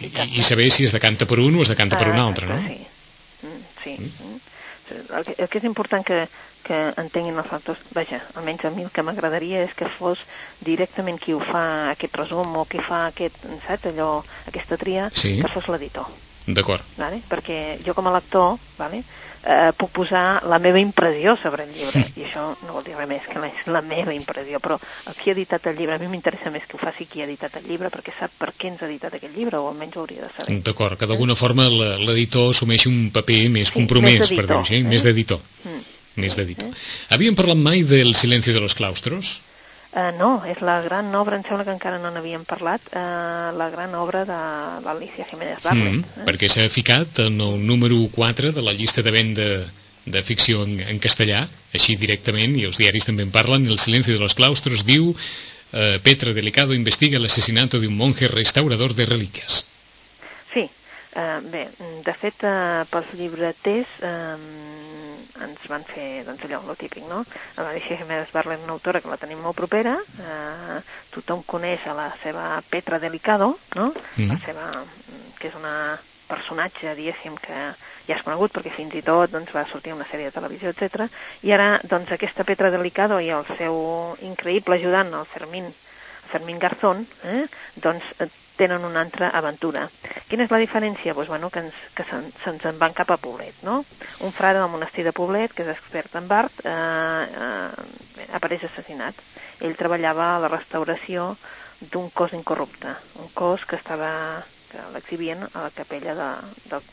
i, 0.00 0.10
i 0.38 0.42
saber 0.42 0.70
si 0.72 0.84
es 0.84 0.92
decanta 0.92 1.26
per 1.26 1.38
un 1.38 1.54
o 1.56 1.62
es 1.62 1.68
decanta 1.68 1.98
per 1.98 2.08
un 2.08 2.18
Ah, 2.18 2.26
altre, 2.26 2.46
no? 2.48 2.58
Sí, 2.66 2.78
mm, 3.46 3.60
sí. 3.84 3.96
Mm. 4.00 4.23
El, 4.94 5.24
que, 5.24 5.34
el 5.38 5.48
que 5.48 5.58
és 5.58 5.64
important 5.68 6.04
que, 6.06 6.28
que 6.66 6.78
entenguin 7.00 7.38
els 7.40 7.50
lectors, 7.52 7.80
vaja, 7.94 8.20
almenys 8.34 8.64
a 8.64 8.70
mi 8.74 8.84
el 8.86 8.92
que 8.94 9.02
m'agradaria 9.02 9.64
és 9.66 9.74
que 9.78 9.88
fos 9.98 10.20
directament 10.60 11.18
qui 11.20 11.34
ho 11.34 11.40
fa 11.40 11.64
aquest 11.92 12.16
resum 12.20 12.56
o 12.56 12.64
qui 12.70 12.78
fa 12.84 13.06
aquest, 13.10 13.36
saps, 13.66 13.90
allò, 13.92 14.22
aquesta 14.46 14.78
tria, 14.80 15.10
Sí. 15.12 15.40
que 15.42 15.48
fos 15.52 15.68
l'editor, 15.68 16.06
D'acord. 16.46 16.82
vale? 17.00 17.22
perquè 17.28 17.78
jo 17.84 17.94
com 17.96 18.08
a 18.08 18.16
lector 18.18 18.58
vale? 18.78 19.02
eh, 19.44 19.72
puc 19.76 19.92
posar 19.92 20.42
la 20.48 20.58
meva 20.58 20.80
impressió 20.80 21.36
sobre 21.40 21.64
el 21.64 21.72
llibre, 21.72 22.02
i 22.16 22.24
això 22.26 22.46
no 22.66 22.76
vol 22.76 22.84
dir 22.86 22.96
res 22.96 23.08
més 23.08 23.26
que 23.28 23.40
la, 23.40 23.50
és 23.52 23.66
la 23.70 23.82
meva 23.84 24.14
impressió, 24.16 24.60
però 24.62 24.78
qui 25.20 25.30
ha 25.30 25.36
editat 25.36 25.68
el 25.70 25.78
llibre, 25.78 25.96
a 25.96 26.02
mi 26.02 26.08
m'interessa 26.12 26.52
més 26.54 26.66
que 26.68 26.78
ho 26.78 26.82
faci 26.82 27.06
qui 27.10 27.22
ha 27.22 27.28
editat 27.28 27.58
el 27.60 27.68
llibre, 27.68 27.90
perquè 27.92 28.14
sap 28.18 28.34
per 28.40 28.52
què 28.56 28.72
ens 28.72 28.82
ha 28.82 28.88
editat 28.88 29.18
aquest 29.18 29.36
llibre, 29.36 29.60
o 29.60 29.70
almenys 29.70 29.96
ho 29.96 30.04
hauria 30.04 30.26
de 30.26 30.32
saber. 30.32 30.60
D'acord, 30.66 30.98
que 30.98 31.08
d'alguna 31.10 31.36
forma 31.38 31.68
l'editor 31.68 32.52
assumeixi 32.54 32.90
un 32.90 33.10
paper 33.14 33.40
més 33.54 33.72
Sí, 33.72 33.78
compromès, 33.78 34.20
més 34.24 34.32
per 34.32 34.46
dir-ho 34.46 34.62
així, 34.62 34.80
eh? 34.80 34.86
més 34.88 35.04
d'editor. 35.06 35.42
Mm. 35.64 35.82
Més 36.22 36.36
d'editor. 36.38 36.70
Havíem 37.14 37.34
parlat 37.34 37.58
mai 37.58 37.82
del 37.82 38.14
silenci 38.14 38.54
de 38.54 38.62
los 38.62 38.76
claustros? 38.78 39.40
Uh, 39.94 40.10
no, 40.18 40.42
és 40.50 40.58
la 40.58 40.80
gran 40.82 41.12
obra, 41.14 41.36
em 41.38 41.44
sembla 41.46 41.62
que 41.62 41.70
encara 41.70 42.00
no 42.02 42.10
n'havíem 42.10 42.42
parlat, 42.48 42.82
uh, 42.98 43.52
la 43.54 43.68
gran 43.70 43.94
obra 43.94 44.24
de 44.26 44.38
l'Alicia 44.82 45.22
Jiménez 45.30 45.62
Barlet. 45.62 46.00
Mm, 46.00 46.18
eh? 46.18 46.24
perquè 46.26 46.50
s'ha 46.50 46.66
ficat 46.66 47.20
en 47.22 47.38
el 47.38 47.62
número 47.62 48.00
4 48.10 48.50
de 48.56 48.64
la 48.66 48.74
llista 48.74 49.06
de 49.06 49.12
venda 49.14 49.46
de 50.04 50.22
ficció 50.22 50.64
en, 50.64 50.80
en 50.80 50.98
castellà, 50.98 51.44
així 51.72 51.94
directament, 51.96 52.58
i 52.58 52.66
els 52.68 52.82
diaris 52.82 53.06
també 53.06 53.22
en 53.22 53.30
parlen, 53.30 53.70
El 53.70 53.78
silencio 53.78 54.12
de 54.12 54.20
los 54.20 54.34
claustros 54.34 54.84
diu 54.84 55.14
eh, 55.72 55.98
Petra 56.02 56.32
Delicado 56.32 56.74
investiga 56.74 57.16
el 57.16 57.26
asesinato 57.26 57.80
de 57.80 57.88
un 57.88 57.96
monje 57.96 58.28
restaurador 58.28 58.94
de 58.94 59.06
reliquias. 59.06 59.64
Sí, 60.52 60.68
uh, 61.16 61.40
bé, 61.50 61.68
de 62.04 62.14
fet, 62.14 62.44
uh, 62.44 62.84
pels 62.90 63.14
llibreters 63.18 63.98
uh, 64.02 64.36
ens 65.44 65.68
van 65.70 65.84
fer, 65.86 66.24
doncs 66.26 66.44
allò, 66.46 66.62
el 66.68 66.80
típic, 66.80 67.04
no? 67.10 67.22
L'Alicia 67.56 67.98
Jiménez 68.00 68.32
Barlet, 68.34 68.64
una 68.64 68.76
autora 68.76 69.00
que 69.00 69.12
la 69.12 69.20
tenim 69.20 69.42
molt 69.44 69.58
propera, 69.58 69.94
uh, 69.98 70.80
tothom 71.14 71.44
coneix 71.46 71.86
a 71.86 71.94
la 71.96 72.08
seva 72.22 72.48
Petra 72.70 72.98
Delicado, 73.02 73.54
no? 73.76 73.92
Mhm. 74.16 74.28
La 74.32 74.38
seva, 74.44 74.70
mm, 74.72 75.38
que 75.38 75.48
és 75.48 75.54
una 75.60 75.98
personatge, 76.28 76.94
diguéssim, 76.96 77.36
que 77.36 77.58
ja 78.06 78.16
és 78.16 78.22
conegut 78.24 78.52
perquè 78.52 78.72
fins 78.72 78.94
i 78.96 79.02
tot 79.04 79.32
doncs, 79.32 79.52
va 79.54 79.66
sortir 79.68 79.94
una 79.94 80.06
sèrie 80.08 80.30
de 80.30 80.36
televisió, 80.36 80.72
etc. 80.72 81.08
I 81.42 81.52
ara, 81.56 81.80
doncs, 81.84 82.12
aquesta 82.12 82.44
Petra 82.44 82.70
Delicado 82.70 83.20
i 83.20 83.30
el 83.30 83.44
seu 83.56 83.76
increïble 84.22 84.78
ajudant, 84.80 85.12
el 85.14 85.28
Fermín, 85.28 85.68
Fermín 86.30 86.58
Garzón, 86.58 87.06
eh, 87.24 87.44
doncs 87.76 88.04
eh, 88.20 88.28
tenen 88.56 88.84
una 88.84 89.00
altra 89.00 89.30
aventura. 89.34 89.88
Quina 90.28 90.44
és 90.44 90.50
la 90.50 90.58
diferència? 90.62 91.14
Doncs, 91.14 91.28
bueno, 91.28 91.50
que, 91.50 91.60
ens, 91.64 91.74
que 91.94 92.04
se'n- 92.04 92.32
se'ns 92.44 92.64
en 92.70 92.78
van 92.78 92.92
cap 92.94 93.10
a 93.10 93.16
Poblet, 93.16 93.54
no? 93.62 93.84
Un 94.20 94.32
frare 94.32 94.58
del 94.58 94.68
monestir 94.70 95.04
de 95.04 95.12
Poblet, 95.12 95.52
que 95.52 95.62
és 95.62 95.68
expert 95.76 96.14
en 96.14 96.30
art, 96.32 96.52
eh, 96.64 96.70
eh, 96.70 98.26
apareix 98.32 98.64
assassinat. 98.64 99.14
Ell 99.60 99.76
treballava 99.76 100.36
a 100.36 100.40
la 100.40 100.48
restauració 100.48 101.36
d'un 101.80 102.10
cos 102.10 102.32
incorrupte, 102.32 102.94
un 103.18 103.28
cos 103.34 103.64
que 103.66 103.76
estava 103.76 104.44
que 104.70 104.78
l'exhibien 104.92 105.42
a 105.52 105.60
la 105.66 105.70
capella 105.70 106.14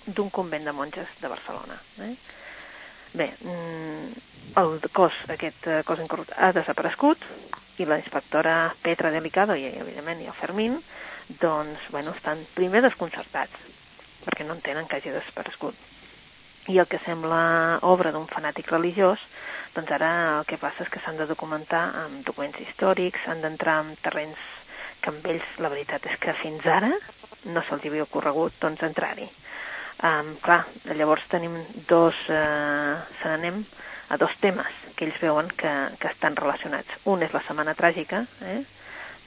d'un 0.05 0.29
convent 0.29 0.65
de 0.65 0.71
monges 0.71 1.07
de 1.21 1.27
Barcelona. 1.27 1.77
Eh? 2.01 2.15
Bé, 3.13 3.33
mm, 3.41 4.11
el 4.61 4.79
cos, 4.93 5.13
aquest 5.29 5.65
eh, 5.67 5.81
cos 5.83 5.99
incorrupte 5.99 6.35
ha 6.37 6.51
desaparegut 6.53 7.17
i 7.77 7.85
la 7.85 7.97
inspectora 7.97 8.73
Petra 8.81 9.09
Delicado 9.11 9.55
i, 9.55 9.65
evidentment, 9.65 10.21
i 10.21 10.27
el 10.27 10.33
Fermín, 10.37 10.77
doncs, 11.39 11.87
bueno, 11.89 12.11
estan 12.11 12.41
primer 12.55 12.81
desconcertats, 12.83 13.55
perquè 14.25 14.45
no 14.45 14.57
entenen 14.57 14.87
que 14.87 14.99
hagi 14.99 15.13
desaparegut. 15.13 15.75
I 16.69 16.77
el 16.77 16.87
que 16.87 16.99
sembla 17.01 17.79
obra 17.89 18.11
d'un 18.13 18.27
fanàtic 18.29 18.69
religiós, 18.69 19.21
doncs 19.75 19.91
ara 19.95 20.11
el 20.39 20.45
que 20.45 20.59
passa 20.61 20.83
és 20.85 20.91
que 20.93 21.01
s'han 21.01 21.17
de 21.17 21.25
documentar 21.29 21.87
amb 22.03 22.25
documents 22.27 22.59
històrics, 22.61 23.23
s'han 23.25 23.41
d'entrar 23.41 23.79
en 23.85 23.95
terrenys 24.03 24.41
que 25.01 25.09
amb 25.09 25.25
ells 25.25 25.57
la 25.63 25.71
veritat 25.73 26.05
és 26.05 26.19
que 26.21 26.35
fins 26.37 26.65
ara 26.69 26.91
no 27.49 27.63
se'ls 27.65 27.85
havia 27.87 28.05
ocorregut 28.05 28.59
doncs, 28.61 28.83
entrar-hi. 28.85 29.25
Um, 30.01 30.35
clar, 30.41 30.63
llavors 30.97 31.25
tenim 31.29 31.55
dos, 31.89 32.17
eh, 32.29 32.93
se 33.21 33.29
n'anem 33.29 33.61
a 34.09 34.17
dos 34.17 34.33
temes 34.41 34.77
que 34.95 35.05
ells 35.05 35.19
veuen 35.21 35.49
que, 35.57 35.71
que 36.01 36.09
estan 36.09 36.35
relacionats. 36.37 37.01
Un 37.09 37.21
és 37.25 37.33
la 37.33 37.41
setmana 37.45 37.75
tràgica, 37.77 38.23
eh? 38.45 38.61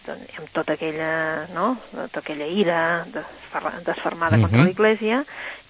Doncs, 0.06 0.38
amb 0.38 0.50
tota 0.52 0.74
aquella, 0.74 1.46
no? 1.54 1.78
tota 1.92 2.20
aquella 2.20 2.46
ira 2.46 3.04
desfermada 3.84 4.38
contra 4.38 4.58
Mhm. 4.58 4.66
l'Església 4.66 5.24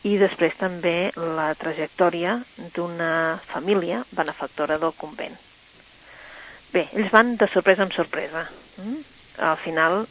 i 0.05 0.16
després 0.18 0.57
també 0.57 1.12
la 1.16 1.55
trajectòria 1.55 2.42
d'una 2.75 3.40
família 3.47 4.05
benefactora 4.11 4.79
del 4.79 4.92
convent. 4.97 5.37
Bé, 6.73 6.88
ells 6.92 7.11
van 7.12 7.37
de 7.37 7.47
sorpresa 7.49 7.83
en 7.85 7.92
sorpresa. 7.92 8.49
Mm? 8.79 8.97
Al 9.38 9.57
final 9.59 10.07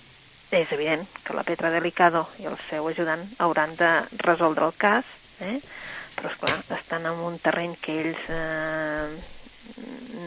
és 0.52 0.72
evident 0.72 1.08
que 1.24 1.34
la 1.34 1.44
Petra 1.44 1.70
Delicado 1.70 2.28
i 2.40 2.46
el 2.46 2.58
seu 2.70 2.88
ajudant 2.88 3.28
hauran 3.40 3.76
de 3.76 3.90
resoldre 4.24 4.66
el 4.66 4.74
cas, 4.78 5.04
eh? 5.42 5.60
però 6.16 6.30
esclar, 6.30 6.60
estan 6.78 7.06
en 7.06 7.20
un 7.26 7.40
terreny 7.40 7.76
que 7.82 8.00
ells 8.02 8.20
eh, 8.30 9.08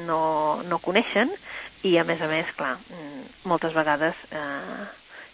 no, 0.06 0.62
no 0.66 0.78
coneixen 0.82 1.30
i 1.86 1.96
a 2.00 2.04
més 2.04 2.20
a 2.22 2.28
més, 2.30 2.50
clar, 2.58 2.74
mm, 2.76 3.24
moltes 3.50 3.74
vegades 3.76 4.18
eh, 4.34 4.86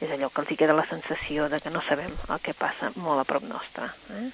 és 0.04 0.10
allò 0.12 0.28
que 0.30 0.42
els 0.42 0.52
hi 0.52 0.58
queda 0.60 0.76
la 0.76 0.86
sensació 0.88 1.48
de 1.48 1.60
que 1.62 1.72
no 1.72 1.82
sabem 1.86 2.10
el 2.10 2.40
que 2.44 2.54
passa 2.58 2.92
molt 2.96 3.22
a 3.22 3.26
prop 3.28 3.44
nostre. 3.48 3.88
Eh? 4.18 4.28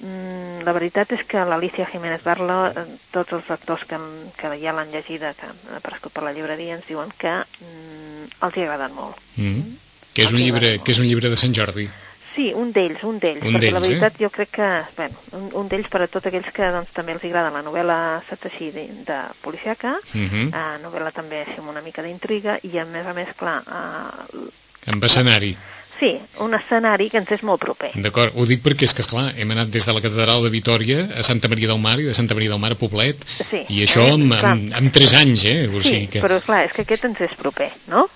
Mm, 0.00 0.62
la 0.64 0.72
veritat 0.72 1.12
és 1.12 1.26
que 1.28 1.42
l'Alicia 1.44 1.88
Jiménez 1.90 2.22
Barla, 2.24 2.58
eh, 2.72 2.86
tots 3.12 3.36
els 3.36 3.50
lectors 3.52 3.84
que, 3.90 3.98
que 4.38 4.54
ja 4.62 4.74
l'han 4.76 4.92
llegida, 4.94 5.34
que 5.36 5.50
han 5.50 5.80
aparegut 5.80 6.14
per 6.14 6.24
la 6.24 6.32
llibreria, 6.36 6.78
ens 6.78 6.88
diuen 6.88 7.12
que 7.18 7.34
mm, 7.42 8.30
els 8.46 8.56
hi 8.56 8.64
ha 8.64 8.68
agradat 8.70 8.96
molt. 8.96 9.20
Mm. 9.36 9.76
Que, 10.14 10.24
és 10.24 10.32
un 10.32 10.40
llibre, 10.40 10.78
que 10.82 10.94
és 10.94 11.02
un 11.02 11.06
llibre 11.06 11.30
de 11.30 11.38
Sant 11.38 11.52
Jordi. 11.54 11.86
Sí, 12.34 12.52
un 12.54 12.70
d'ells, 12.72 13.02
un 13.02 13.18
d'ells, 13.18 13.42
perquè 13.42 13.72
la 13.74 13.80
eh? 13.80 13.82
veritat 13.82 14.14
jo 14.20 14.28
crec 14.30 14.50
que, 14.54 14.68
bueno, 14.96 15.16
un, 15.34 15.48
un 15.64 15.68
d'ells 15.68 15.88
per 15.90 16.02
a 16.04 16.06
tots 16.06 16.28
aquells 16.30 16.52
que 16.54 16.68
doncs, 16.70 16.92
també 16.94 17.12
els 17.16 17.24
agrada 17.26 17.50
la 17.50 17.62
novel·la 17.66 17.96
Satashi 18.28 18.70
de, 18.70 18.84
de 19.08 19.18
policiaca, 19.42 19.96
Mhm. 20.14 20.46
eh, 20.54 20.78
novel·la 20.84 21.10
també 21.12 21.40
així 21.42 21.58
amb 21.58 21.70
una 21.74 21.82
mica 21.82 22.02
d'intriga, 22.06 22.58
i 22.62 22.78
a 22.78 22.84
més 22.86 23.06
a 23.06 23.12
més, 23.14 23.34
clar, 23.36 23.58
eh, 23.66 24.90
Amb 24.92 25.04
escenari. 25.04 25.56
sí, 25.98 26.14
un 26.40 26.54
escenari 26.54 27.10
que 27.10 27.18
ens 27.18 27.30
és 27.34 27.42
molt 27.42 27.60
proper. 27.60 27.90
D'acord, 28.00 28.32
ho 28.34 28.46
dic 28.46 28.62
perquè 28.62 28.84
és 28.86 28.94
que, 28.94 29.02
esclar, 29.02 29.34
hem 29.36 29.50
anat 29.50 29.68
des 29.68 29.84
de 29.84 29.92
la 29.92 30.00
catedral 30.00 30.42
de 30.46 30.50
Vitoria 30.54 31.08
a 31.18 31.22
Santa 31.26 31.48
Maria 31.48 31.66
del 31.68 31.78
Mar 31.82 31.98
i 32.00 32.04
de 32.04 32.14
Santa 32.14 32.34
Maria 32.38 32.50
del 32.54 32.60
Mar 32.62 32.70
a 32.72 32.78
Poblet, 32.78 33.18
Sí, 33.50 33.66
i 33.68 33.82
això 33.84 34.06
eh, 34.06 34.12
amb, 34.14 34.32
amb, 34.38 34.70
amb 34.72 34.92
3 34.92 35.14
anys, 35.18 35.44
eh? 35.44 35.66
O 35.68 35.82
Sí, 35.82 35.88
sigui 35.90 36.06
que... 36.14 36.22
però 36.22 36.38
clar, 36.40 36.64
és 36.70 36.72
que 36.72 36.82
aquest 36.86 37.04
ens 37.10 37.20
és 37.20 37.34
proper, 37.36 37.72
no? 37.88 38.06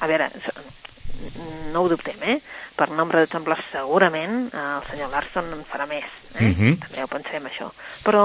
A 0.00 0.06
veure, 0.10 0.28
no 1.72 1.82
ho 1.86 1.88
dubtem, 1.88 2.18
eh? 2.26 2.40
Per 2.82 2.88
nombre 2.98 3.20
d'exemplars 3.22 3.68
segurament 3.70 4.48
eh, 4.50 4.58
el 4.58 4.86
senyor 4.88 5.12
Larson 5.12 5.52
en 5.54 5.60
farà 5.68 5.86
més, 5.86 6.08
eh? 6.34 6.48
Mhm. 6.48 6.80
També 6.82 7.04
ho 7.04 7.10
pensem, 7.10 7.44
això. 7.46 7.68
Però 8.02 8.22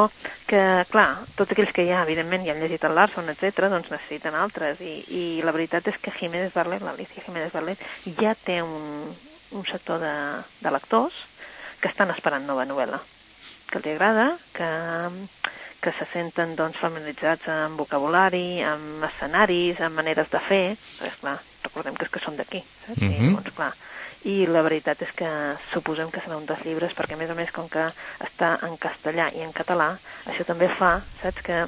que, 0.50 0.62
clar, 0.90 1.10
tots 1.38 1.54
aquells 1.54 1.74
que 1.76 1.86
ja, 1.86 2.02
evidentment, 2.02 2.42
ja 2.48 2.56
han 2.56 2.64
llegit 2.64 2.88
el 2.90 2.98
Larson, 2.98 3.30
etc 3.30 3.68
doncs 3.70 3.92
necessiten 3.94 4.34
altres, 4.34 4.82
i, 4.82 4.96
i 5.14 5.24
la 5.46 5.54
veritat 5.54 5.92
és 5.92 6.00
que 6.02 6.16
Jiménez 6.16 6.56
Barlet, 6.56 6.82
l'Alicia 6.82 7.22
Jiménez 7.28 7.54
Barlet, 7.54 7.84
ja 8.18 8.34
té 8.34 8.64
un, 8.66 9.14
un 9.52 9.70
sector 9.70 10.02
de, 10.02 10.16
de 10.64 10.74
lectors 10.74 11.22
que 11.78 11.94
estan 11.94 12.10
esperant 12.16 12.50
nova 12.50 12.66
novel·la 12.66 12.98
que 13.70 13.78
els 13.78 13.88
agrada, 13.94 14.32
que, 14.56 14.70
que 15.84 15.92
se 15.94 16.08
senten 16.14 16.56
doncs, 16.58 16.80
familiaritzats 16.82 17.50
amb 17.52 17.78
vocabulari, 17.80 18.62
amb 18.66 19.04
escenaris, 19.06 19.82
amb 19.84 20.00
maneres 20.00 20.32
de 20.34 20.42
fer, 20.42 20.64
perquè, 20.98 21.12
esclar, 21.14 21.36
recordem 21.68 21.98
que 21.98 22.08
és 22.08 22.14
que 22.14 22.24
són 22.24 22.40
d'aquí, 22.40 22.64
saps? 22.86 23.04
Mhm. 23.04 23.14
I, 23.14 23.34
doncs, 23.36 23.54
clar, 23.60 23.74
i 24.28 24.46
la 24.50 24.62
veritat 24.66 25.02
és 25.06 25.12
que 25.16 25.30
suposem 25.72 26.12
que 26.12 26.22
serà 26.24 26.38
un 26.38 26.46
dels 26.46 26.64
llibres, 26.68 26.94
perquè 26.98 27.16
a 27.16 27.22
més 27.22 27.32
a 27.32 27.38
més, 27.38 27.52
com 27.56 27.70
que 27.72 27.88
es 27.88 28.28
està 28.38 28.58
en 28.68 28.78
castellà 28.78 29.32
i 29.34 29.44
en 29.46 29.54
català, 29.56 29.94
això 30.30 30.46
també 30.48 30.70
fa, 30.80 30.98
saps, 31.22 31.44
que 31.46 31.66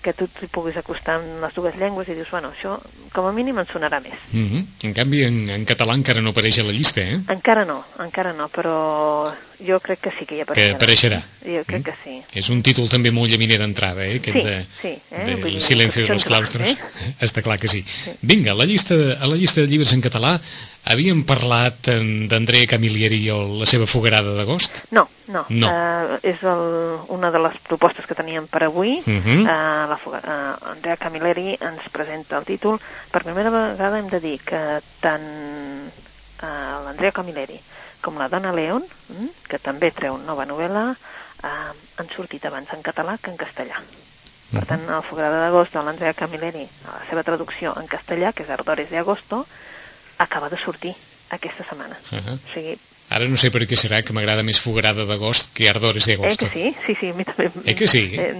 que 0.00 0.14
tu 0.16 0.24
t'hi 0.32 0.48
puguis 0.48 0.78
acostar 0.80 1.18
amb 1.18 1.42
les 1.44 1.52
dues 1.52 1.74
llengües 1.76 2.08
i 2.08 2.14
dius, 2.16 2.30
bueno, 2.32 2.48
això 2.54 2.78
com 3.12 3.26
a 3.28 3.32
mínim 3.36 3.58
em 3.60 3.66
sonarà 3.68 4.00
més. 4.00 4.16
Mm 4.32 4.46
-hmm. 4.48 4.64
En 4.88 4.94
canvi, 4.94 5.22
en, 5.24 5.50
en 5.50 5.66
català 5.66 5.94
encara 5.94 6.22
no 6.22 6.30
apareix 6.30 6.58
a 6.58 6.62
la 6.62 6.72
llista, 6.72 7.00
eh? 7.02 7.20
Encara 7.28 7.64
no, 7.64 7.84
encara 7.98 8.32
no, 8.32 8.48
però 8.48 9.30
jo 9.66 9.80
crec 9.80 10.00
que 10.00 10.10
sí 10.18 10.24
que 10.24 10.36
hi 10.36 10.40
apareixerà. 10.40 10.68
Que 10.68 10.74
apareixerà. 10.74 11.22
Jo 11.44 11.64
crec 11.66 11.80
mm. 11.80 11.84
que 11.84 11.94
sí. 12.04 12.22
És 12.32 12.48
un 12.48 12.62
títol 12.62 12.88
també 12.88 13.10
molt 13.10 13.30
llaminer 13.30 13.58
d'entrada, 13.58 14.06
eh? 14.06 14.16
Aquest 14.16 14.36
sí, 14.36 14.42
de, 14.42 14.64
sí. 14.80 14.94
Eh? 15.10 15.24
De 15.26 15.48
el 15.48 15.62
silenci 15.62 16.00
de 16.00 16.08
los 16.08 16.24
claustres. 16.24 16.70
Eh? 16.70 16.76
Està 17.26 17.42
clar 17.42 17.58
que 17.58 17.68
sí. 17.68 17.82
sí. 17.82 18.10
Vinga, 18.22 18.54
la 18.54 18.64
llista, 18.64 18.94
a 18.94 19.26
la 19.26 19.36
llista 19.36 19.60
de 19.60 19.66
llibres 19.66 19.92
en 19.92 20.00
català 20.00 20.40
Havíem 20.88 21.24
parlat 21.28 21.90
d'Andrea 22.30 22.66
Camilleri 22.66 23.20
o 23.30 23.42
la 23.60 23.66
seva 23.68 23.86
fogarada 23.86 24.32
d'agost? 24.34 24.80
No, 24.96 25.04
no. 25.28 25.44
no. 25.52 25.68
Uh, 25.68 26.16
és 26.24 26.40
el, 26.48 26.62
una 27.12 27.30
de 27.30 27.42
les 27.44 27.58
propostes 27.68 28.08
que 28.08 28.16
teníem 28.16 28.48
per 28.48 28.64
avui. 28.64 28.96
Uh 29.04 29.20
-huh. 29.20 29.40
uh, 29.44 29.84
la 29.92 29.98
uh, 30.00 30.70
Andrea 30.72 30.96
Camilleri 30.96 31.58
ens 31.60 31.88
presenta 31.92 32.38
el 32.38 32.44
títol. 32.44 32.80
Per 33.12 33.22
primera 33.22 33.50
vegada 33.50 33.98
hem 33.98 34.08
de 34.08 34.20
dir 34.20 34.40
que 34.40 34.80
tant 35.00 35.22
uh, 36.42 36.84
l'Andrea 36.84 37.12
Camilleri 37.12 37.60
com 38.00 38.16
la 38.16 38.28
Dona 38.28 38.52
León, 38.52 38.82
uh, 38.82 39.30
que 39.48 39.58
també 39.58 39.90
treu 39.92 40.16
nova 40.16 40.46
novel·la, 40.46 40.96
uh, 40.96 41.72
han 41.96 42.08
sortit 42.16 42.44
abans 42.46 42.72
en 42.72 42.82
català 42.82 43.18
que 43.18 43.30
en 43.30 43.36
castellà. 43.36 43.76
Per 44.50 44.64
tant, 44.66 44.82
el 44.90 45.02
Fogarada 45.06 45.44
d'agost 45.44 45.74
de 45.76 45.82
l'Andrea 45.84 46.14
Camilleri, 46.14 46.66
la 46.84 47.04
seva 47.08 47.22
traducció 47.22 47.74
en 47.78 47.86
castellà, 47.86 48.32
que 48.32 48.42
és 48.42 48.50
Ardores 48.50 48.90
de 48.90 48.98
Agosto, 48.98 49.46
acaba 50.20 50.52
de 50.52 50.58
sortir 50.60 50.94
aquesta 51.30 51.64
setmana. 51.64 51.96
Uh 52.12 52.18
-huh. 52.18 52.36
O 52.36 52.54
sigui, 52.54 52.78
Ara 53.10 53.26
no 53.26 53.36
sé 53.42 53.48
per 53.50 53.64
què 53.66 53.74
serà 53.74 54.04
que 54.06 54.14
m'agrada 54.14 54.44
més 54.46 54.60
Fogarada 54.62 55.02
d'agost 55.04 55.48
que 55.52 55.66
Ardores 55.68 56.06
d'agost. 56.06 56.44
Eh 56.44 56.46
que 56.46 56.50
sí? 56.54 56.66
Sí, 56.86 56.94
sí, 56.94 57.08
a 57.10 57.16
mi 57.18 57.24
també. 57.26 57.48
Eh 57.66 57.74
que 57.74 57.88
sí? 57.90 58.04
Eh, 58.14 58.30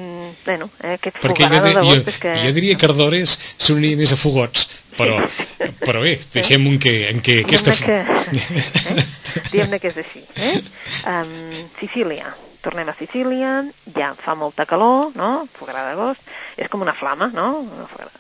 bueno, 0.45 0.71
eh, 0.85 0.93
aquest 0.95 1.19
Perquè 1.19 1.49
Fogarada 1.49 1.73
d'agost 1.75 2.12
és 2.12 2.19
que... 2.23 2.35
Jo 2.45 2.53
diria 2.55 2.77
que 2.79 2.87
Ardores 2.87 3.35
s'uniria 3.59 3.99
més 3.99 4.12
a 4.14 4.19
Fogots, 4.21 4.69
però, 4.95 5.19
sí. 5.27 5.73
però 5.81 6.05
bé, 6.07 6.14
deixem 6.37 6.69
en 6.71 6.79
què, 6.79 6.95
en 7.11 7.19
què 7.19 7.40
aquesta... 7.43 7.75
Que, 7.83 7.99
eh? 8.95 9.05
Diguem-ne 9.51 9.83
que 9.83 9.90
és 9.90 10.01
així. 10.05 10.23
Eh? 10.37 10.55
Um, 11.16 11.35
Sicília. 11.81 12.31
Tornem 12.62 12.88
a 12.93 12.95
Sicília, 12.95 13.64
ja 13.97 14.14
fa 14.14 14.38
molta 14.38 14.69
calor, 14.71 15.11
no? 15.19 15.49
Fogarada 15.59 15.97
d'agost. 15.97 16.31
És 16.55 16.71
com 16.71 16.87
una 16.87 16.95
flama, 16.95 17.33
no? 17.35 17.57
Una 17.66 17.90
fogarada 17.90 18.19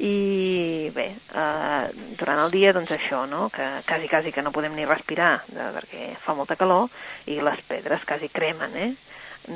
i 0.00 0.88
bé, 0.94 1.10
eh, 1.12 1.84
durant 2.16 2.40
el 2.40 2.52
dia 2.54 2.72
doncs 2.72 2.92
això, 2.94 3.26
no? 3.28 3.50
que 3.52 3.66
quasi 3.86 4.08
quasi 4.08 4.32
que 4.32 4.42
no 4.42 4.52
podem 4.52 4.72
ni 4.76 4.86
respirar 4.88 5.34
de, 5.52 5.66
perquè 5.76 6.06
fa 6.16 6.32
molta 6.38 6.56
calor 6.56 6.88
i 7.28 7.36
les 7.44 7.60
pedres 7.68 8.06
quasi 8.08 8.30
cremen, 8.32 8.76
eh? 8.80 8.90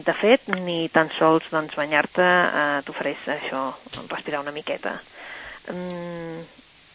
De 0.04 0.14
fet, 0.16 0.48
ni 0.64 0.88
tan 0.92 1.10
sols 1.12 1.48
doncs, 1.52 1.76
banyar-te 1.78 2.24
eh, 2.24 2.82
t'ofereix 2.84 3.24
això, 3.36 3.64
respirar 4.10 4.42
una 4.42 4.52
miqueta. 4.52 4.94
Mm, 5.72 6.40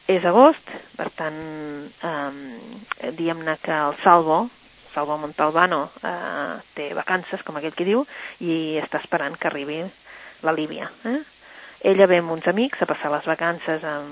és 0.10 0.26
agost, 0.26 0.70
per 0.98 1.08
tant, 1.18 1.38
eh, 2.06 3.10
diguem-ne 3.14 3.58
que 3.62 3.74
el 3.74 3.98
Salvo, 4.04 4.44
Salvo 4.94 5.18
Montalbano, 5.22 5.84
eh, 6.02 6.58
té 6.76 6.92
vacances, 6.98 7.46
com 7.46 7.58
aquell 7.58 7.78
que 7.78 7.88
diu, 7.88 8.06
i 8.42 8.78
està 8.82 9.02
esperant 9.02 9.38
que 9.38 9.50
arribi 9.50 9.84
la 10.42 10.54
Líbia. 10.54 10.90
Eh? 11.06 11.20
Ella 11.82 12.08
ve 12.12 12.20
amb 12.20 12.34
uns 12.36 12.48
amics 12.52 12.82
a 12.84 12.88
passar 12.90 13.12
les 13.14 13.28
vacances 13.30 13.84
en, 13.88 14.10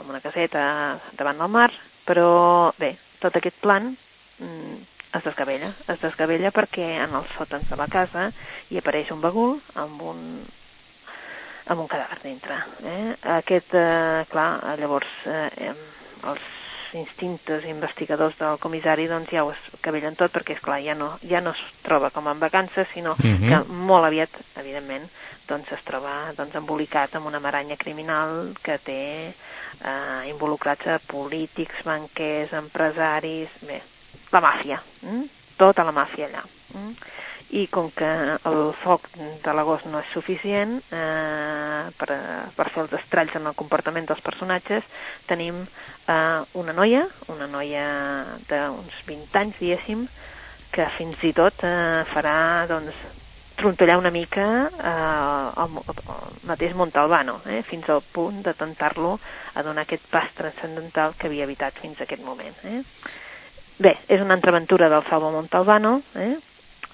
en 0.00 0.06
una 0.08 0.22
caseta 0.24 0.62
davant 1.18 1.42
del 1.42 1.52
mar, 1.52 1.68
però 2.06 2.72
bé, 2.78 2.94
tot 3.20 3.36
aquest 3.36 3.60
plan 3.60 3.90
mm, 3.90 4.78
es 5.18 5.26
desgavella. 5.26 5.68
Es 5.92 6.00
desgavella 6.00 6.52
perquè 6.54 6.94
en 7.04 7.18
els 7.18 7.34
sòtans 7.36 7.68
de 7.68 7.76
la 7.76 7.90
casa 7.92 8.30
hi 8.70 8.80
apareix 8.80 9.12
un 9.12 9.20
bagul 9.20 9.58
amb 9.82 10.00
un, 10.12 10.22
amb 11.68 11.84
un 11.84 11.90
cadàver 11.90 12.22
dintre. 12.22 12.56
Eh? 12.88 13.12
Aquest, 13.36 13.76
eh, 13.76 14.24
clar, 14.32 14.48
llavors 14.80 15.12
eh, 15.28 15.74
els 16.30 16.48
instintes 16.92 17.64
investigadors 17.70 18.38
del 18.40 18.58
comissari 18.58 19.06
doncs 19.06 19.30
ja 19.30 19.44
ho 19.44 19.52
escabellen 19.52 20.16
tot 20.18 20.32
perquè, 20.34 20.56
és 20.56 20.62
clar 20.64 20.80
ja 20.82 20.96
no, 20.98 21.12
ja 21.22 21.42
no 21.44 21.52
es 21.54 21.60
troba 21.84 22.10
com 22.10 22.26
en 22.30 22.40
vacances, 22.40 22.88
sinó 22.92 23.12
uh 23.12 23.22
mhm. 23.22 23.44
-huh. 23.44 23.48
que 23.48 23.72
molt 23.72 24.04
aviat, 24.04 24.30
evidentment, 24.56 25.06
doncs 25.50 25.72
es 25.74 25.82
troba 25.86 26.12
doncs, 26.38 26.54
embolicat 26.58 27.16
amb 27.18 27.28
una 27.30 27.42
maranya 27.42 27.76
criminal 27.80 28.52
que 28.62 28.78
té 28.82 29.02
eh, 29.28 30.22
involucrats 30.30 30.86
a 30.86 30.98
polítics, 31.10 31.82
banquers, 31.86 32.54
empresaris, 32.56 33.56
bé, 33.66 33.80
la 34.32 34.42
màfia, 34.44 34.78
mm? 35.02 35.24
tota 35.58 35.84
la 35.86 35.94
màfia 35.96 36.28
allà. 36.28 36.44
Mm? 36.74 36.94
I 37.60 37.64
com 37.66 37.88
que 37.90 38.08
el 38.46 38.60
foc 38.78 39.08
de 39.18 39.52
l'agost 39.56 39.88
no 39.90 39.98
és 39.98 40.10
suficient 40.14 40.76
eh, 40.94 41.82
per, 41.98 42.18
per 42.54 42.66
fer 42.70 42.84
els 42.84 42.94
estralls 43.00 43.34
en 43.40 43.50
el 43.50 43.56
comportament 43.58 44.06
dels 44.06 44.22
personatges, 44.22 44.86
tenim 45.26 45.58
eh, 45.58 46.40
una 46.62 46.76
noia, 46.76 47.02
una 47.34 47.50
noia 47.50 47.86
d'uns 48.46 49.02
20 49.08 49.40
anys, 49.42 49.58
diguéssim, 49.58 50.06
que 50.70 50.86
fins 50.94 51.26
i 51.26 51.34
tot 51.34 51.66
eh, 51.66 52.04
farà 52.06 52.68
doncs, 52.70 53.02
trontollar 53.60 53.98
una 54.00 54.10
mica 54.10 54.44
eh, 54.66 55.62
el, 55.62 55.78
el 55.84 56.36
mateix 56.48 56.74
Montalbano, 56.78 57.40
eh, 57.46 57.62
fins 57.66 57.88
al 57.92 58.02
punt 58.02 58.40
de 58.46 58.54
tentar-lo 58.56 59.18
a 59.54 59.64
donar 59.66 59.84
aquest 59.84 60.06
pas 60.10 60.30
transcendental 60.36 61.14
que 61.18 61.28
havia 61.28 61.46
evitat 61.48 61.76
fins 61.76 62.00
a 62.00 62.06
aquest 62.08 62.24
moment. 62.24 62.56
Eh. 62.64 62.80
Bé, 63.80 63.94
és 64.08 64.20
una 64.20 64.36
altra 64.36 64.52
aventura 64.54 64.88
del 64.92 65.04
Salvo 65.08 65.30
Montalbano, 65.32 66.00
eh, 66.16 66.36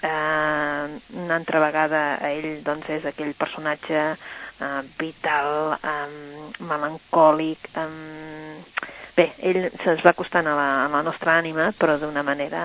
eh, 0.01 0.83
una 1.23 1.35
altra 1.35 1.63
vegada 1.63 2.03
ell 2.29 2.61
doncs, 2.63 2.91
és 2.99 3.07
aquell 3.07 3.33
personatge 3.37 4.03
eh, 4.03 4.83
vital, 4.99 5.75
eh, 5.79 6.61
melancòlic, 6.67 7.71
eh, 7.75 8.93
bé, 9.17 9.31
ell 9.49 9.65
se'ns 9.81 10.03
va 10.05 10.13
acostant 10.13 10.47
a 10.47 10.55
la, 10.55 10.69
a 10.85 10.87
la 10.93 11.03
nostra 11.03 11.39
ànima, 11.41 11.71
però 11.79 11.97
d'una 11.97 12.23
manera 12.23 12.61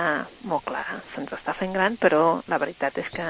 molt 0.51 0.67
clara. 0.69 1.01
Se'ns 1.15 1.33
està 1.38 1.55
fent 1.57 1.75
gran, 1.75 1.97
però 1.97 2.41
la 2.53 2.61
veritat 2.62 2.99
és 3.01 3.11
que 3.11 3.27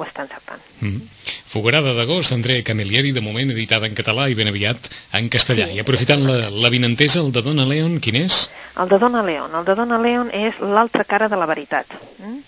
ho 0.00 0.06
està 0.06 0.24
encertant. 0.24 0.62
Mm 0.80 0.94
-hmm. 0.94 1.34
Fogarada 1.50 1.92
d'agost, 1.94 2.32
André 2.32 2.62
Camilleri, 2.62 3.12
de 3.12 3.20
moment 3.20 3.50
editada 3.50 3.86
en 3.86 3.94
català 3.94 4.28
i 4.30 4.34
ben 4.34 4.48
aviat 4.48 4.90
en 5.12 5.28
castellà. 5.28 5.66
Sí. 5.68 5.76
I 5.76 5.80
aprofitant 5.80 6.22
la, 6.22 6.50
la 6.50 6.70
vinentesa, 6.70 7.20
el 7.20 7.32
de 7.32 7.42
Dona 7.42 7.66
Leon, 7.66 7.98
quin 8.00 8.16
és? 8.16 8.50
El 8.78 8.88
de 8.88 8.98
Dona 8.98 9.22
Leon. 9.22 9.50
El 9.54 9.64
de 9.64 9.74
Dona 9.74 9.98
Leon 9.98 10.30
és 10.32 10.60
l'altra 10.60 11.04
cara 11.04 11.28
de 11.28 11.36
la 11.36 11.46
veritat. 11.46 11.86
Mm? 12.18 12.38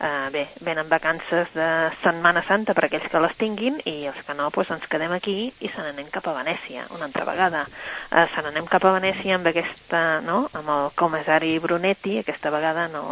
Uh, 0.00 0.30
bé, 0.32 0.48
venen 0.64 0.88
vacances 0.88 1.50
de 1.52 1.64
Setmana 2.00 2.40
Santa 2.40 2.72
per 2.72 2.86
aquells 2.86 3.10
que 3.12 3.20
les 3.20 3.34
tinguin 3.36 3.74
i 3.84 4.06
els 4.08 4.22
que 4.24 4.32
no, 4.32 4.46
doncs 4.48 4.70
ens 4.72 4.86
quedem 4.88 5.12
aquí 5.12 5.34
i 5.60 5.68
se 5.68 5.84
n'anem 5.84 6.08
cap 6.08 6.24
a 6.30 6.32
Venècia, 6.38 6.86
una 6.96 7.04
altra 7.04 7.26
vegada. 7.28 7.66
Uh, 8.08 8.24
se 8.32 8.40
n'anem 8.40 8.64
cap 8.64 8.86
a 8.88 8.94
Venècia 8.96 9.36
amb 9.36 9.50
aquesta, 9.52 10.00
no?, 10.24 10.38
amb 10.56 10.72
el 10.72 10.88
comissari 10.96 11.52
Brunetti, 11.60 12.16
aquesta 12.22 12.48
vegada 12.48 12.88
no, 12.88 13.04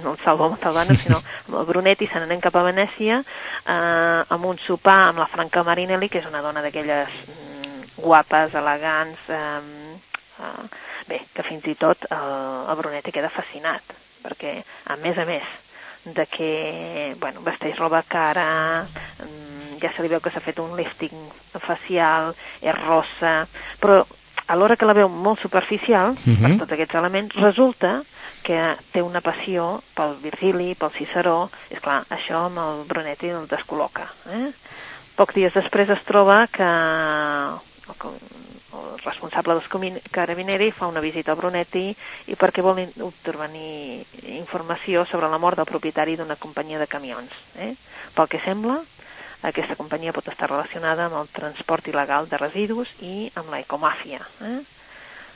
no 0.00 0.16
el 0.16 0.18
Salvo 0.24 0.48
Montalbano, 0.48 0.96
sinó 1.04 1.20
amb 1.20 1.60
el 1.60 1.68
Brunetti, 1.74 2.08
se 2.08 2.24
n'anem 2.24 2.40
cap 2.40 2.56
a 2.56 2.64
Venècia 2.70 3.20
uh, 3.20 4.24
amb 4.32 4.48
un 4.48 4.64
sopar 4.64 5.10
amb 5.10 5.20
la 5.20 5.28
Franca 5.28 5.60
Marinelli, 5.68 6.08
que 6.08 6.24
és 6.24 6.32
una 6.32 6.40
dona 6.40 6.64
d'aquelles 6.64 7.22
mm, 7.28 7.88
guapes, 8.00 8.56
elegants, 8.56 9.28
um, 9.28 9.72
uh, 10.40 10.68
bé, 11.04 11.20
que 11.36 11.44
fins 11.52 11.68
i 11.68 11.76
tot 11.76 12.08
el, 12.08 12.38
el 12.64 12.80
Brunetti 12.80 13.12
queda 13.12 13.28
fascinat, 13.28 13.98
perquè, 14.24 14.62
a 14.88 15.04
més 15.04 15.20
a 15.20 15.28
més, 15.28 15.58
de 16.04 16.26
que, 16.26 17.16
bueno, 17.20 17.42
vesteix 17.42 17.76
roba 17.78 18.02
cara, 18.02 18.86
mm, 18.86 19.78
ja 19.80 19.92
se 19.92 20.02
li 20.02 20.08
veu 20.08 20.20
que 20.20 20.30
s'ha 20.30 20.40
fet 20.40 20.58
un 20.58 20.76
lifting 20.76 21.16
facial, 21.58 22.34
és 22.60 22.76
rossa, 22.84 23.46
però 23.80 24.04
a 24.46 24.56
l'hora 24.56 24.76
que 24.76 24.88
la 24.88 24.96
veu 24.96 25.08
molt 25.08 25.40
superficial, 25.40 26.10
uh 26.10 26.16
-huh. 26.16 26.40
per 26.40 26.48
mhm. 26.48 26.58
tots 26.58 26.72
aquests 26.72 26.94
elements, 26.94 27.34
resulta 27.36 28.02
que 28.42 28.76
té 28.92 29.02
una 29.02 29.20
passió 29.20 29.82
pel 29.94 30.16
Virgili, 30.22 30.74
pel 30.74 30.90
Ciceró, 30.90 31.50
és 31.70 31.80
clar, 31.80 32.04
això 32.10 32.46
amb 32.46 32.58
el 32.58 32.84
Brunetti 32.88 33.28
el 33.28 33.46
descol·loca. 33.46 34.08
Eh? 34.32 34.50
Pocs 35.16 35.34
dies 35.34 35.52
després 35.52 35.88
es 35.88 36.02
troba 36.04 36.46
que 36.46 36.70
responsable 39.04 39.56
dels 39.56 40.02
Carabineri 40.10 40.70
fa 40.70 40.86
una 40.86 41.02
visita 41.04 41.32
a 41.32 41.38
Brunetti 41.38 41.88
i 42.26 42.36
perquè 42.38 42.62
vol 42.62 42.80
obtenir 43.06 44.04
informació 44.36 45.04
sobre 45.04 45.28
la 45.28 45.38
mort 45.38 45.60
del 45.60 45.68
propietari 45.68 46.16
d'una 46.16 46.36
companyia 46.36 46.78
de 46.78 46.88
camions. 46.88 47.30
Eh? 47.56 47.74
Pel 48.14 48.28
que 48.28 48.40
sembla, 48.44 48.80
aquesta 49.42 49.76
companyia 49.76 50.12
pot 50.12 50.28
estar 50.28 50.50
relacionada 50.50 51.06
amb 51.06 51.16
el 51.22 51.30
transport 51.32 51.86
il·legal 51.88 52.28
de 52.28 52.40
residus 52.40 52.92
i 53.00 53.30
amb 53.40 53.48
la 53.52 53.62
ecomàfia. 53.62 54.20
Eh? 54.48 54.58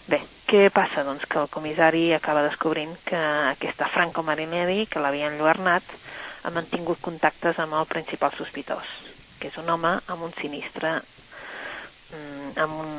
Bé, 0.05 0.19
què 0.45 0.69
passa? 0.69 1.01
Doncs 1.07 1.25
que 1.25 1.41
el 1.41 1.49
comissari 1.49 2.11
acaba 2.13 2.43
descobrint 2.45 2.93
que 3.09 3.21
aquesta 3.55 3.89
Franco 3.89 4.23
Marinelli, 4.23 4.85
que 4.85 5.01
l'havia 5.01 5.31
enlluernat, 5.33 5.95
ha 6.45 6.53
mantingut 6.53 7.01
contactes 7.01 7.59
amb 7.63 7.79
el 7.79 7.89
principal 7.89 8.35
sospitós, 8.37 8.85
que 9.41 9.49
és 9.49 9.57
un 9.63 9.71
home 9.73 9.95
amb 10.13 10.27
un 10.27 10.35
sinistre 10.37 10.99
mm, 10.99 12.51
amb 12.61 12.83
un 12.85 12.93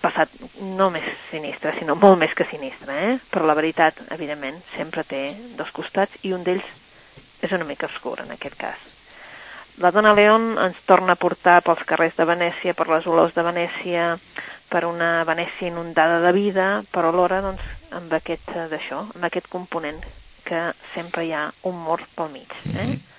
passat 0.00 0.32
no 0.76 0.90
més 0.94 1.06
sinistre, 1.30 1.74
sinó 1.78 1.96
molt 1.96 2.18
més 2.20 2.34
que 2.36 2.46
sinistre, 2.48 2.96
eh? 3.08 3.18
però 3.30 3.46
la 3.46 3.56
veritat, 3.58 3.98
evidentment, 4.10 4.60
sempre 4.76 5.04
té 5.04 5.34
dos 5.58 5.72
costats 5.76 6.22
i 6.22 6.32
un 6.36 6.44
d'ells 6.46 6.66
és 7.42 7.52
una 7.56 7.64
mica 7.64 7.88
obscur 7.88 8.18
en 8.20 8.32
aquest 8.34 8.56
cas. 8.60 8.86
La 9.80 9.90
Dona 9.90 10.12
León 10.12 10.58
ens 10.60 10.80
torna 10.84 11.14
a 11.16 11.20
portar 11.20 11.62
pels 11.64 11.86
carrers 11.88 12.18
de 12.18 12.26
Venècia, 12.28 12.74
per 12.76 12.90
les 12.90 13.06
olors 13.08 13.32
de 13.32 13.44
Venècia, 13.46 14.08
per 14.68 14.84
una 14.84 15.24
Venècia 15.24 15.70
inundada 15.70 16.20
de 16.20 16.32
vida, 16.36 16.66
però 16.92 17.08
alhora 17.08 17.40
doncs, 17.40 17.64
amb 17.96 18.12
aquest 18.12 18.52
eh, 18.54 18.66
d'això, 18.70 19.00
amb 19.14 19.24
aquest 19.26 19.48
component 19.48 20.02
que 20.44 20.60
sempre 20.92 21.24
hi 21.24 21.32
ha 21.32 21.46
un 21.70 21.80
mort 21.86 22.04
pel 22.16 22.28
mig. 22.34 22.50
Eh? 22.50 22.68
Mm 22.68 22.92
-hmm. 22.92 23.09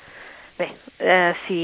Bé, 0.61 0.67
eh, 0.99 1.33
si 1.47 1.61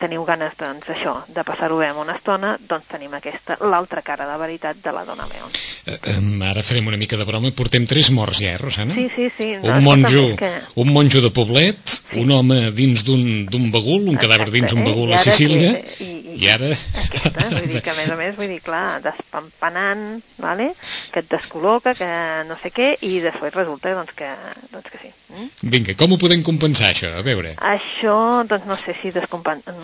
teniu 0.00 0.22
ganes, 0.24 0.54
doncs, 0.56 0.86
això, 0.94 1.18
de 1.28 1.42
passar-ho 1.44 1.76
bé 1.76 1.90
en 1.92 1.98
una 2.00 2.14
estona, 2.16 2.54
doncs 2.68 2.86
tenim 2.88 3.12
aquesta, 3.18 3.58
l'altra 3.68 4.00
cara 4.06 4.24
de 4.30 4.38
veritat 4.40 4.80
de 4.80 4.94
la 4.96 5.02
dona 5.04 5.26
León. 5.28 5.52
Eh, 5.84 5.98
eh, 6.12 6.48
ara 6.48 6.62
farem 6.64 6.88
una 6.88 6.96
mica 7.00 7.18
de 7.20 7.26
broma. 7.28 7.50
Portem 7.56 7.84
tres 7.90 8.08
morts 8.16 8.40
ja, 8.40 8.54
eh, 8.54 8.60
Rosana? 8.60 8.96
Sí, 8.96 9.08
sí, 9.14 9.28
sí. 9.36 9.50
No, 9.60 9.74
un, 9.76 9.84
monjo, 9.84 10.24
que... 10.40 10.50
un 10.80 10.92
monjo 10.94 11.20
de 11.20 11.30
poblet, 11.36 11.80
sí. 11.84 12.20
un 12.22 12.32
home 12.32 12.70
dins 12.76 13.04
d'un 13.04 13.68
bagul, 13.74 14.08
un 14.08 14.16
cadàver 14.20 14.48
dins 14.54 14.72
un 14.72 14.84
bagul 14.88 15.12
eh? 15.12 15.18
a 15.18 15.20
Sicília, 15.20 15.74
i, 15.76 15.84
i, 15.84 16.08
i, 16.08 16.19
i 16.36 16.48
ara... 16.52 16.70
Aquesta, 17.04 17.48
vull 17.50 17.68
dir 17.70 17.82
que 17.82 17.92
a 17.92 17.96
més 17.98 18.10
a 18.10 18.16
més, 18.18 18.36
vull 18.36 18.50
dir, 18.52 18.60
clar, 18.64 19.00
despampanant, 19.04 20.04
vale? 20.38 20.70
que 21.10 21.22
et 21.24 21.30
descol·loca, 21.30 21.94
que 21.98 22.10
no 22.48 22.56
sé 22.62 22.70
què, 22.74 22.92
i 23.06 23.18
després 23.24 23.54
resulta 23.56 23.94
doncs, 23.96 24.14
que, 24.16 24.28
doncs 24.70 24.90
que 24.92 25.00
sí. 25.02 25.10
Mm? 25.34 25.48
Vinga, 25.74 25.96
com 25.98 26.14
ho 26.14 26.20
podem 26.20 26.44
compensar, 26.46 26.92
això? 26.94 27.10
A 27.18 27.24
veure. 27.26 27.56
Això, 27.72 28.16
doncs 28.48 28.68
no 28.70 28.78
sé 28.78 28.94
si 29.00 29.12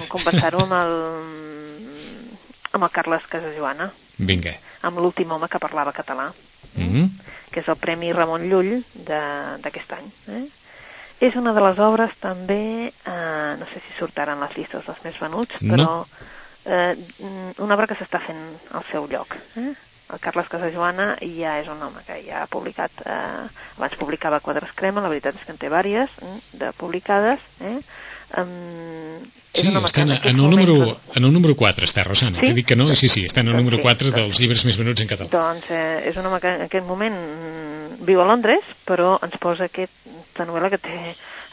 compensar-ho 0.08 0.62
amb 0.66 0.78
el 0.80 0.96
amb 2.76 2.84
el 2.84 2.92
Carles 2.92 3.24
Casajoana. 3.30 3.88
Vinga. 4.18 4.52
Amb 4.86 5.00
l'últim 5.00 5.32
home 5.32 5.48
que 5.48 5.62
parlava 5.62 5.96
català. 5.96 6.30
Mm 6.76 6.88
-hmm. 6.92 7.08
Que 7.50 7.60
és 7.60 7.68
el 7.68 7.76
Premi 7.76 8.12
Ramon 8.12 8.48
Llull 8.50 8.84
d'aquest 9.06 9.92
any. 9.92 10.08
Eh? 10.28 10.44
És 11.20 11.34
una 11.34 11.52
de 11.52 11.60
les 11.60 11.78
obres 11.78 12.12
també, 12.20 12.92
eh, 12.92 13.52
no 13.58 13.66
sé 13.66 13.80
si 13.80 13.98
sortaran 13.98 14.40
les 14.40 14.56
llistes 14.56 14.84
dels 14.86 15.04
més 15.04 15.18
venuts, 15.18 15.54
però 15.60 15.76
no. 15.76 16.06
Eh, 16.66 16.94
una 17.62 17.74
obra 17.74 17.86
que 17.86 17.98
s'està 17.98 18.20
fent 18.22 18.42
al 18.74 18.86
seu 18.90 19.08
lloc. 19.10 19.38
Eh? 19.56 19.72
el 20.12 20.20
Carles 20.22 20.46
Casajoana 20.46 21.16
ja 21.18 21.56
és 21.60 21.68
un 21.70 21.80
home 21.82 22.02
que 22.06 22.20
ja 22.22 22.44
ha 22.44 22.50
publicat, 22.50 22.92
eh, 23.02 23.46
abans 23.78 23.96
publicava 23.98 24.38
Quadres 24.40 24.74
Crema, 24.78 25.02
la 25.02 25.10
veritat 25.10 25.34
és 25.34 25.46
que 25.46 25.54
en 25.54 25.58
té 25.58 25.70
vàries 25.72 26.12
eh, 26.22 26.36
de 26.60 26.70
publicades, 26.78 27.42
eh? 27.60 27.80
Um, 28.36 29.22
sí, 29.54 29.68
està 29.70 30.02
en, 30.02 30.10
en, 30.10 30.32
el 30.32 30.50
número, 30.50 30.74
en 31.14 31.24
el 31.24 31.32
número 31.32 31.54
4 31.54 31.86
està, 31.86 32.02
Rosana. 32.02 32.40
Sí? 32.40 32.48
T'he 32.48 32.56
dit 32.58 32.66
que 32.66 32.78
no, 32.78 32.88
sí, 32.98 33.06
sí, 33.08 33.22
està 33.26 33.44
en 33.44 33.52
el 33.52 33.58
número 33.58 33.78
4 33.82 34.10
doncs, 34.10 34.16
dels 34.18 34.40
llibres 34.42 34.64
més 34.66 34.78
venuts 34.78 35.04
en 35.04 35.10
català. 35.10 35.30
Doncs 35.30 35.70
eh, 35.70 36.08
és 36.10 36.18
un 36.18 36.26
home 36.26 36.40
que 36.42 36.56
en 36.58 36.66
aquest 36.66 36.86
moment 36.86 37.14
viu 38.06 38.22
a 38.22 38.26
Londres, 38.26 38.66
però 38.86 39.14
ens 39.22 39.38
posa 39.42 39.70
aquesta 39.70 40.46
novel·la 40.46 40.72
que 40.74 40.82
té 40.82 40.98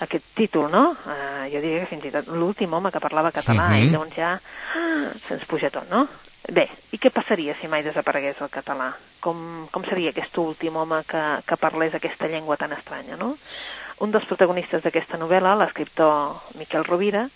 aquest 0.02 0.26
títol, 0.36 0.70
no? 0.72 0.96
Uh, 1.06 1.46
jo 1.52 1.62
diria 1.62 1.84
que 1.84 1.92
fins 1.92 2.06
i 2.10 2.12
tot 2.14 2.30
l'últim 2.34 2.74
home 2.74 2.92
que 2.92 3.04
parlava 3.04 3.32
català, 3.32 3.70
uh 3.70 3.76
-huh. 3.76 3.84
i 3.86 3.90
llavors 3.90 4.16
ja 4.16 4.34
ah, 4.34 5.12
se'ns 5.28 5.46
puja 5.46 5.70
tot, 5.70 5.90
no? 5.90 6.08
Bé, 6.52 6.68
i 6.92 6.98
què 7.00 7.10
passaria 7.10 7.56
si 7.56 7.70
mai 7.72 7.84
desaparegués 7.84 8.42
el 8.42 8.50
català? 8.52 8.92
Com, 9.24 9.68
com 9.72 9.84
seria 9.88 10.10
aquest 10.10 10.38
últim 10.38 10.76
home 10.76 11.04
que, 11.08 11.22
que 11.48 11.58
parlés 11.58 11.94
aquesta 11.96 12.28
llengua 12.28 12.58
tan 12.58 12.74
estranya, 12.74 13.16
no? 13.16 13.38
Un 14.04 14.12
dels 14.12 14.26
protagonistes 14.26 14.84
d'aquesta 14.84 15.18
novel·la, 15.18 15.56
l'escriptor 15.56 16.36
Miquel 16.60 16.84
Rovira, 16.84 17.30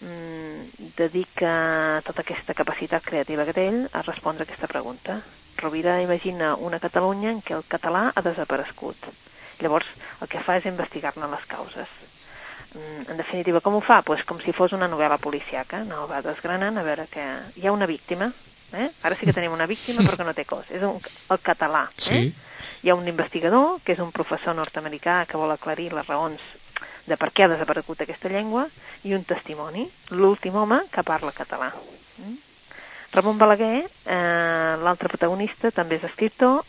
mmm, 0.00 0.92
dedica 0.96 2.00
tota 2.06 2.22
aquesta 2.24 2.54
capacitat 2.54 3.04
creativa 3.04 3.44
que 3.44 3.52
té 3.52 3.68
ell 3.68 3.82
a 3.92 4.00
respondre 4.06 4.44
a 4.44 4.48
aquesta 4.48 4.70
pregunta. 4.70 5.20
Rovira 5.60 6.00
imagina 6.02 6.54
una 6.56 6.80
Catalunya 6.80 7.30
en 7.34 7.42
què 7.44 7.54
el 7.58 7.68
català 7.68 8.10
ha 8.14 8.22
desaparegut. 8.24 8.96
Llavors, 9.60 9.86
el 10.20 10.30
que 10.30 10.42
fa 10.42 10.58
és 10.58 10.66
investigar-ne 10.70 11.28
les 11.30 11.44
causes. 11.50 12.00
Mm, 12.74 13.10
en 13.12 13.20
definitiva, 13.20 13.60
com 13.60 13.76
ho 13.78 13.84
fa? 13.84 14.00
Pues 14.02 14.24
com 14.24 14.40
si 14.42 14.52
fos 14.52 14.72
una 14.72 14.88
novel·la 14.90 15.20
policiaca, 15.22 15.84
no 15.84 16.08
va 16.10 16.22
desgranant 16.22 16.78
a 16.78 16.86
veure 16.86 17.06
que 17.10 17.24
hi 17.56 17.68
ha 17.68 17.76
una 17.76 17.86
víctima, 17.86 18.32
Eh? 18.74 18.90
Ara 19.02 19.14
sí 19.14 19.26
que 19.26 19.32
tenim 19.32 19.52
una 19.52 19.66
víctima 19.66 20.02
però 20.06 20.18
que 20.18 20.26
no 20.26 20.34
té 20.34 20.44
cos. 20.48 20.70
És 20.74 20.82
un, 20.82 20.98
el 20.98 21.40
català. 21.42 21.86
Eh? 21.94 22.02
Sí. 22.08 22.20
Hi 22.84 22.90
ha 22.90 22.98
un 22.98 23.08
investigador, 23.08 23.78
que 23.84 23.94
és 23.94 24.02
un 24.02 24.12
professor 24.12 24.56
nord-americà 24.56 25.24
que 25.30 25.40
vol 25.40 25.54
aclarir 25.54 25.92
les 25.94 26.06
raons 26.10 26.42
de 27.06 27.16
per 27.20 27.30
què 27.32 27.44
ha 27.44 27.52
desaparegut 27.52 28.00
aquesta 28.00 28.32
llengua, 28.32 28.66
i 29.04 29.14
un 29.14 29.24
testimoni, 29.28 29.84
l'últim 30.16 30.56
home 30.56 30.80
que 30.92 31.04
parla 31.04 31.32
català. 31.36 31.70
Mm? 32.18 32.36
Ramon 33.14 33.38
Balaguer, 33.38 33.84
eh, 33.84 34.74
l'altre 34.82 35.10
protagonista, 35.12 35.70
també 35.70 36.00
és 36.00 36.06
escriptor 36.08 36.64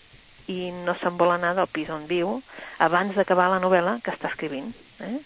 i 0.47 0.71
no 0.86 0.95
se'n 0.99 1.17
vol 1.17 1.31
anar 1.34 1.53
del 1.58 1.69
pis 1.71 1.89
on 1.89 2.05
viu 2.10 2.41
abans 2.79 3.15
d'acabar 3.15 3.49
la 3.49 3.62
novel·la 3.63 3.99
que 4.03 4.12
està 4.13 4.29
escrivint. 4.29 4.71
Eh? 5.01 5.17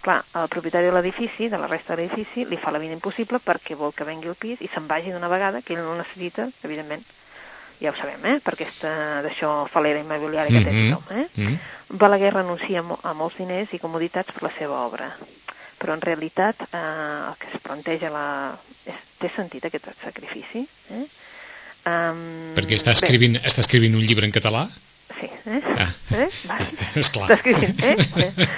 Clar, 0.00 0.20
el 0.40 0.48
propietari 0.48 0.88
de 0.88 0.92
l'edifici, 0.96 1.48
de 1.52 1.58
la 1.60 1.68
resta 1.68 1.94
de 1.94 2.02
l'edifici, 2.02 2.46
li 2.48 2.56
fa 2.56 2.72
la 2.72 2.80
vida 2.80 2.96
impossible 2.96 3.40
perquè 3.44 3.76
vol 3.76 3.92
que 3.96 4.06
vengui 4.08 4.30
el 4.32 4.38
pis 4.38 4.62
i 4.64 4.68
se'n 4.72 4.86
vagi 4.88 5.12
d'una 5.12 5.28
vegada, 5.28 5.60
que 5.62 5.74
ell 5.74 5.82
no 5.84 5.96
necessita, 5.98 6.48
evidentment, 6.64 7.04
ja 7.80 7.90
ho 7.90 7.96
sabem, 7.96 8.24
eh? 8.28 8.38
per 8.44 8.54
aquesta 8.54 8.90
d'això 9.24 9.66
falera 9.72 10.00
immobiliària 10.00 10.62
que 10.64 10.72
mm 10.72 10.76
-hmm. 10.76 10.88
té 10.88 10.94
tothom. 10.94 11.18
Eh? 11.18 11.26
Mm 11.34 11.46
-hmm. 11.46 11.98
Balaguer 11.98 12.32
renuncia 12.34 12.84
a 13.02 13.12
molts 13.12 13.36
diners 13.36 13.72
i 13.72 13.78
comoditats 13.78 14.32
per 14.32 14.42
la 14.42 14.52
seva 14.58 14.84
obra, 14.86 15.16
però 15.78 15.92
en 15.94 16.00
realitat 16.00 16.56
eh, 16.60 17.28
el 17.28 17.36
que 17.38 17.48
es 17.54 17.60
planteja 17.62 18.10
la... 18.10 18.56
És, 18.84 18.94
té 19.18 19.28
sentit 19.28 19.64
aquest 19.64 19.86
sacrifici. 20.02 20.66
Eh? 20.90 21.04
Um, 21.88 22.52
perquè 22.56 22.76
està 22.76 22.92
escrivint, 22.92 23.38
bé. 23.38 23.46
està 23.48 23.64
escrivint 23.64 23.94
un 23.96 24.04
llibre 24.04 24.28
en 24.28 24.34
català? 24.34 24.66
Sí, 25.16 25.28
eh? 25.46 25.60
Ah. 25.78 25.88
eh? 26.16 26.28
Vale. 26.48 26.66
Esclar. 27.02 27.30
Escrivint, 27.32 27.80
eh? 27.84 28.48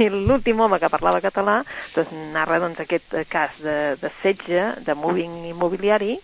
I 0.00 0.08
l'últim 0.12 0.60
home 0.60 0.80
que 0.80 0.88
parlava 0.92 1.20
català 1.24 1.60
doncs, 1.94 2.12
narra 2.34 2.60
doncs, 2.62 2.80
aquest 2.80 3.16
cas 3.32 3.60
de, 3.64 3.78
de 4.00 4.12
setge, 4.22 4.70
de 4.86 4.96
moving 4.96 5.50
immobiliari, 5.52 6.16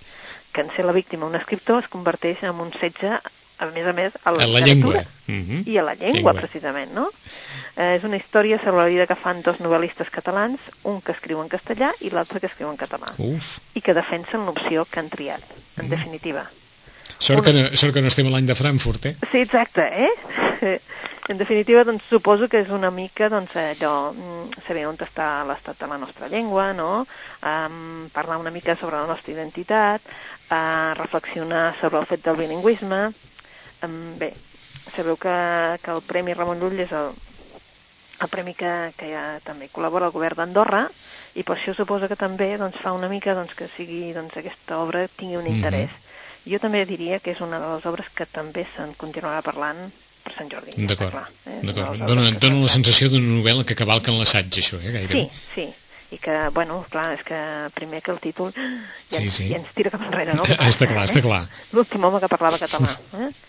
que 0.52 0.64
en 0.64 0.72
ser 0.72 0.86
la 0.88 0.96
víctima 0.96 1.28
un 1.28 1.36
escriptor 1.36 1.84
es 1.84 1.90
converteix 1.92 2.44
en 2.48 2.62
un 2.64 2.72
setge 2.80 3.18
a 3.58 3.66
més 3.72 3.86
a 3.88 3.92
més, 3.96 4.16
a 4.24 4.32
la, 4.32 4.44
a 4.44 4.48
la 4.48 4.60
llengua. 4.60 5.02
Mm 5.26 5.42
-hmm. 5.42 5.68
I 5.68 5.78
a 5.78 5.82
la 5.82 5.94
llengua, 5.94 6.32
llengua. 6.32 6.34
precisament, 6.34 6.92
no? 6.92 7.08
Eh, 7.76 7.96
és 7.96 8.04
una 8.04 8.16
història 8.16 8.58
sobre 8.58 8.82
la 8.82 8.88
vida 8.88 9.06
que 9.06 9.14
fan 9.16 9.42
dos 9.42 9.60
novel·listes 9.60 10.10
catalans, 10.10 10.60
un 10.82 11.00
que 11.00 11.12
escriu 11.12 11.40
en 11.40 11.48
castellà 11.48 11.92
i 12.00 12.10
l'altre 12.10 12.40
que 12.40 12.46
escriu 12.46 12.70
en 12.70 12.76
català. 12.76 13.08
Uf. 13.16 13.58
I 13.74 13.80
que 13.80 13.94
defensen 13.94 14.44
l'opció 14.44 14.84
que 14.84 15.00
han 15.00 15.08
triat, 15.08 15.42
en 15.78 15.88
definitiva. 15.90 16.46
Sort, 17.18 17.40
una... 17.40 17.44
que 17.46 17.52
no, 17.52 17.76
sort 17.76 17.94
que 17.94 18.02
no 18.04 18.12
estem 18.12 18.28
a 18.28 18.34
l'any 18.34 18.48
de 18.48 18.56
Frankfurt, 18.58 19.10
eh? 19.10 19.16
Sí, 19.30 19.44
exacte, 19.46 19.88
eh? 20.06 20.78
En 21.26 21.38
definitiva, 21.38 21.82
doncs, 21.82 22.04
suposo 22.06 22.46
que 22.46 22.60
és 22.62 22.68
una 22.70 22.92
mica 22.94 23.26
doncs, 23.26 23.56
allò, 23.58 24.12
mm, 24.14 24.60
saber 24.62 24.84
on 24.86 24.94
està 25.02 25.42
l'estat 25.48 25.80
de 25.82 25.88
la 25.90 25.98
nostra 25.98 26.28
llengua, 26.30 26.68
no? 26.72 27.02
Um, 27.42 28.06
parlar 28.14 28.38
una 28.38 28.52
mica 28.54 28.76
sobre 28.78 28.94
la 28.94 29.08
nostra 29.10 29.32
identitat, 29.34 30.06
uh, 30.54 30.94
reflexionar 30.94 31.74
sobre 31.80 31.98
el 31.98 32.06
fet 32.06 32.22
del 32.22 32.38
bilingüisme. 32.38 33.00
Um, 33.82 34.14
bé, 34.22 34.30
sabeu 34.94 35.18
que, 35.18 35.34
que 35.82 35.90
el 35.96 36.04
Premi 36.06 36.36
Ramon 36.36 36.62
Llull 36.62 36.78
és 36.86 36.94
el, 36.94 37.10
el 38.22 38.30
premi 38.30 38.54
que, 38.54 38.72
que 38.94 39.10
ja 39.10 39.24
també 39.42 39.66
col·labora 39.72 40.06
el 40.06 40.14
govern 40.14 40.44
d'Andorra 40.44 40.86
i 41.36 41.44
per 41.44 41.58
això 41.58 41.76
suposa 41.76 42.08
que 42.08 42.16
també 42.16 42.56
doncs, 42.56 42.80
fa 42.80 42.96
una 42.96 43.08
mica 43.12 43.36
doncs, 43.36 43.54
que 43.54 43.68
sigui 43.76 44.10
doncs, 44.16 44.36
aquesta 44.40 44.80
obra 44.80 45.06
tingui 45.08 45.36
un 45.36 45.46
interès. 45.46 45.90
Mm 45.90 45.94
-hmm 45.94 46.04
jo 46.46 46.58
també 46.62 46.84
diria 46.86 47.18
que 47.22 47.32
és 47.34 47.40
una 47.42 47.58
de 47.58 47.70
les 47.74 47.86
obres 47.90 48.10
que 48.14 48.26
també 48.30 48.64
se'n 48.76 48.92
continuarà 49.00 49.42
parlant 49.44 49.80
per 50.22 50.34
Sant 50.36 50.50
Jordi. 50.50 50.76
D'acord, 50.86 51.16
eh? 51.46 51.58
d'acord. 51.62 52.04
Dona, 52.06 52.30
dona 52.42 52.62
la 52.62 52.70
sensació 52.72 53.10
d'una 53.10 53.40
novel·la 53.40 53.66
que 53.66 53.76
cavalca 53.78 54.12
en 54.12 54.20
l'assaig, 54.20 54.48
això, 54.62 54.78
eh, 54.82 54.94
gairebé. 54.94 55.26
Sí, 55.26 55.50
sí, 55.54 56.14
i 56.14 56.20
que, 56.22 56.36
bueno, 56.54 56.80
clar, 56.90 57.08
és 57.16 57.24
que 57.26 57.38
primer 57.74 58.02
que 58.02 58.14
el 58.14 58.22
títol 58.22 58.52
ja, 58.54 59.18
sí, 59.18 59.30
sí. 59.30 59.48
ja 59.50 59.58
ens 59.58 59.74
tira 59.74 59.90
cap 59.94 60.06
enrere, 60.06 60.38
no? 60.38 60.46
està 60.70 60.86
clar, 60.86 61.02
eh? 61.02 61.10
està 61.10 61.22
clar. 61.24 61.42
L'últim 61.74 62.06
home 62.06 62.22
que 62.22 62.30
parlava 62.30 62.62
català. 62.62 62.94
Eh? 63.22 63.30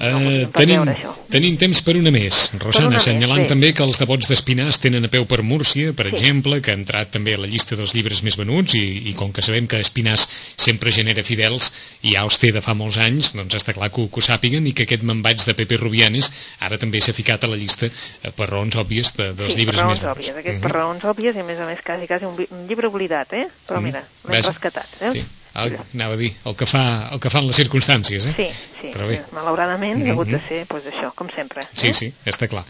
Uh, 0.00 0.16
no, 0.16 0.30
tenim, 0.56 0.86
tenim 1.30 1.56
temps 1.60 1.80
per 1.86 1.94
una 1.98 2.10
més, 2.14 2.38
Rosana, 2.58 2.90
una 2.90 2.98
assenyalant 3.00 3.44
més, 3.44 3.50
també 3.50 3.70
que 3.76 3.84
els 3.86 4.00
devots 4.00 4.28
d'Espinàs 4.30 4.80
tenen 4.82 5.06
a 5.06 5.10
peu 5.12 5.26
per 5.30 5.40
Múrcia, 5.46 5.94
per 5.96 6.08
sí. 6.08 6.14
exemple, 6.16 6.60
que 6.64 6.74
ha 6.74 6.78
entrat 6.78 7.12
també 7.14 7.34
a 7.36 7.40
la 7.40 7.48
llista 7.50 7.78
dels 7.78 7.94
llibres 7.96 8.22
més 8.26 8.36
venuts 8.40 8.76
i, 8.78 8.84
i 9.10 9.14
com 9.18 9.32
que 9.34 9.44
sabem 9.46 9.68
que 9.70 9.80
Espinàs 9.80 10.26
sempre 10.60 10.92
genera 10.94 11.24
fidels 11.26 11.70
i 12.02 12.14
ja 12.16 12.24
els 12.26 12.40
té 12.42 12.52
de 12.54 12.62
fa 12.64 12.74
molts 12.78 13.00
anys, 13.00 13.32
doncs 13.38 13.58
està 13.60 13.74
clar 13.76 13.90
que 13.94 14.02
ho, 14.02 14.08
que 14.10 14.22
ho 14.22 14.26
sàpiguen 14.26 14.66
i 14.66 14.74
que 14.76 14.88
aquest 14.88 15.06
membaig 15.06 15.42
de 15.46 15.56
Pepe 15.58 15.80
Rubianes 15.80 16.30
ara 16.66 16.78
també 16.80 17.00
s'ha 17.00 17.16
ficat 17.16 17.46
a 17.46 17.52
la 17.52 17.58
llista 17.60 17.88
eh, 17.88 18.30
per 18.36 18.50
raons 18.50 18.76
òbvies 18.80 19.14
de, 19.16 19.32
dels 19.38 19.54
sí, 19.54 19.62
llibres 19.62 19.82
més 19.82 20.02
venuts. 20.02 20.16
Òbvies, 20.16 20.36
aquest, 20.36 20.56
uh 20.56 20.60
-huh. 20.60 20.66
Per 20.66 20.72
raons 20.76 21.04
òbvies 21.04 21.36
i 21.36 21.40
a 21.40 21.44
més 21.44 21.58
a 21.58 21.66
més 21.66 21.82
quasi, 21.84 22.06
quasi 22.06 22.24
un, 22.24 22.36
un 22.36 22.66
llibre 22.68 22.86
oblidat, 22.86 23.32
eh? 23.32 23.46
Però 23.66 23.80
mira, 23.80 24.02
l'hem 24.28 24.42
rescatat, 24.42 24.88
eh? 25.00 25.12
Sí. 25.12 25.24
El, 25.54 25.74
anava 25.94 26.14
a 26.14 26.20
dir, 26.20 26.30
el 26.46 26.56
que, 26.56 26.66
fa, 26.70 26.82
el 27.10 27.20
que 27.22 27.30
fan 27.32 27.46
les 27.48 27.58
circumstàncies, 27.58 28.26
eh? 28.30 28.34
Sí, 28.36 28.48
sí. 28.80 28.92
Però 28.94 29.08
bé. 29.08 29.20
Malauradament 29.34 29.98
mm 29.98 30.02
-hmm. 30.02 30.08
ha 30.08 30.12
hagut 30.12 30.28
de 30.28 30.38
mhm. 30.38 30.48
ser 30.48 30.66
pues, 30.66 30.84
això, 30.86 31.12
com 31.14 31.28
sempre. 31.34 31.62
Eh? 31.62 31.68
Sí, 31.74 31.92
sí, 31.92 32.12
està 32.24 32.48
clar. 32.48 32.64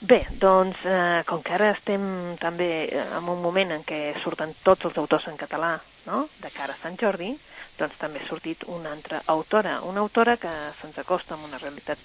Bé, 0.00 0.26
doncs, 0.38 0.76
eh, 0.84 1.22
com 1.26 1.42
que 1.42 1.52
ara 1.52 1.70
estem 1.70 2.36
també 2.36 2.88
en 2.92 3.28
un 3.28 3.40
moment 3.40 3.70
en 3.72 3.82
què 3.84 4.14
surten 4.22 4.52
tots 4.62 4.84
els 4.84 4.96
autors 4.96 5.28
en 5.28 5.36
català, 5.36 5.80
no?, 6.06 6.28
de 6.40 6.50
cara 6.50 6.74
a 6.74 6.82
Sant 6.82 6.96
Jordi, 7.00 7.38
doncs 7.78 7.96
també 7.98 8.20
ha 8.20 8.28
sortit 8.28 8.64
una 8.66 8.92
altra 8.92 9.22
autora, 9.26 9.80
una 9.80 10.00
autora 10.00 10.36
que 10.36 10.52
se'ns 10.80 10.98
acosta 10.98 11.34
amb 11.34 11.44
una 11.44 11.58
realitat 11.58 11.98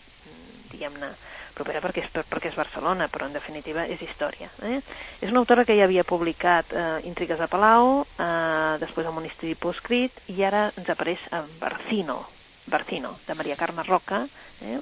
diguem-ne, 0.71 1.09
propera 1.59 1.83
perquè 1.83 2.05
és, 2.05 2.09
perquè 2.31 2.49
és 2.49 2.57
Barcelona, 2.57 3.09
però 3.11 3.27
en 3.27 3.35
definitiva 3.35 3.85
és 3.91 4.01
història. 4.05 4.49
Eh? 4.65 4.79
És 5.19 5.29
una 5.29 5.43
autora 5.43 5.65
que 5.67 5.75
ja 5.77 5.85
havia 5.89 6.07
publicat 6.07 6.73
eh, 6.73 6.87
Intrigues 7.09 7.39
de 7.41 7.49
Palau, 7.51 8.05
eh, 8.15 8.73
després 8.81 9.07
el 9.07 9.15
Monisteri 9.15 9.55
Poscrit, 9.59 10.23
i 10.31 10.41
ara 10.47 10.69
ens 10.75 10.89
apareix 10.89 11.27
a 11.35 11.43
Barcino, 11.59 12.21
Barcino, 12.69 13.15
de 13.27 13.35
Maria 13.35 13.59
Carme 13.59 13.83
Roca, 13.83 14.23
eh? 14.63 14.79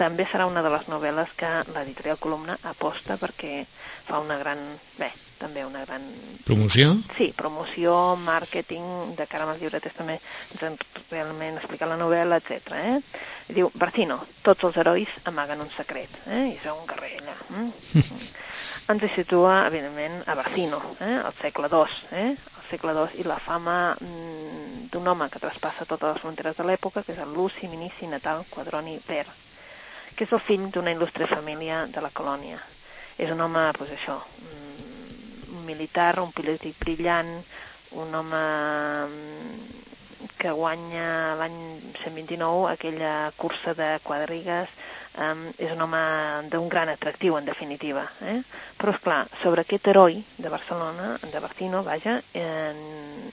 També 0.00 0.24
serà 0.24 0.46
una 0.48 0.62
de 0.64 0.70
les 0.72 0.86
novel·les 0.88 1.32
que 1.36 1.48
l'editorial 1.74 2.20
Columna 2.20 2.56
aposta 2.70 3.18
perquè 3.20 3.58
fa 4.06 4.20
una 4.22 4.38
gran... 4.40 4.60
bé, 4.96 5.10
també 5.40 5.64
una 5.64 5.82
gran... 5.84 6.04
Promoció? 6.46 6.94
Sí, 7.16 7.30
promoció, 7.36 7.94
màrqueting, 8.20 8.86
de 9.18 9.26
cara 9.28 9.48
als 9.48 9.60
llibretes 9.60 9.96
també 9.96 10.16
realment 10.60 11.58
explicar 11.60 11.88
la 11.90 11.98
novel·la, 12.00 12.40
etc. 12.40 12.76
Eh? 12.76 12.94
I 13.52 13.58
diu, 13.58 13.68
Barcino, 13.80 14.16
tots 14.46 14.64
els 14.68 14.78
herois 14.80 15.12
amaguen 15.28 15.64
un 15.64 15.72
secret, 15.74 16.16
eh? 16.28 16.46
i 16.52 16.56
és 16.56 16.70
un 16.72 16.86
carrer 16.88 17.12
allà. 17.20 17.36
Eh? 17.60 18.00
Ens 18.90 19.04
situa, 19.14 19.66
evidentment, 19.68 20.16
a 20.26 20.34
Barcino, 20.38 20.80
eh? 21.04 21.18
al 21.20 21.36
segle 21.40 21.68
II, 21.72 22.00
eh? 22.22 22.32
al 22.32 22.64
segle 22.70 22.96
II, 22.96 23.20
i 23.20 23.28
la 23.28 23.36
fama 23.40 23.76
mm, 24.00 24.88
d'un 24.94 25.12
home 25.12 25.28
que 25.28 25.44
traspassa 25.44 25.84
totes 25.84 26.16
les 26.16 26.24
fronteres 26.24 26.56
de 26.56 26.66
l'època, 26.66 27.04
que 27.04 27.14
és 27.14 27.22
el 27.22 27.36
Luci 27.36 27.68
Minici 27.68 28.08
Natal 28.10 28.44
Quadroni 28.50 28.98
Ver, 29.06 29.28
que 30.20 30.26
és 30.28 30.32
el 30.36 30.42
fill 30.44 30.66
d'una 30.68 30.92
il·lustre 30.92 31.24
família 31.24 31.86
de 31.88 32.00
la 32.04 32.10
colònia. 32.12 32.58
És 33.16 33.30
un 33.32 33.38
home, 33.40 33.62
doncs 33.78 33.92
això, 33.94 34.18
militar, 35.64 36.18
un 36.20 36.28
polític 36.36 36.76
brillant, 36.82 37.30
un 37.96 38.12
home 38.18 38.40
mm, 39.06 40.26
que 40.36 40.52
guanya 40.52 41.06
l'any 41.40 41.56
129 42.02 42.68
aquella 42.68 43.14
cursa 43.38 43.72
de 43.78 43.88
quadrigues, 44.04 44.74
um, 45.24 45.46
és 45.56 45.72
un 45.72 45.86
home 45.86 46.02
d'un 46.52 46.68
gran 46.68 46.92
atractiu, 46.92 47.38
en 47.40 47.48
definitiva. 47.48 48.04
Eh? 48.28 48.42
Però, 48.76 48.92
és 48.92 49.00
clar, 49.00 49.22
sobre 49.40 49.64
aquest 49.64 49.88
heroi 49.88 50.20
de 50.36 50.52
Barcelona, 50.52 51.14
de 51.24 51.40
Barcino, 51.40 51.80
vaja, 51.88 52.18
en, 52.36 52.84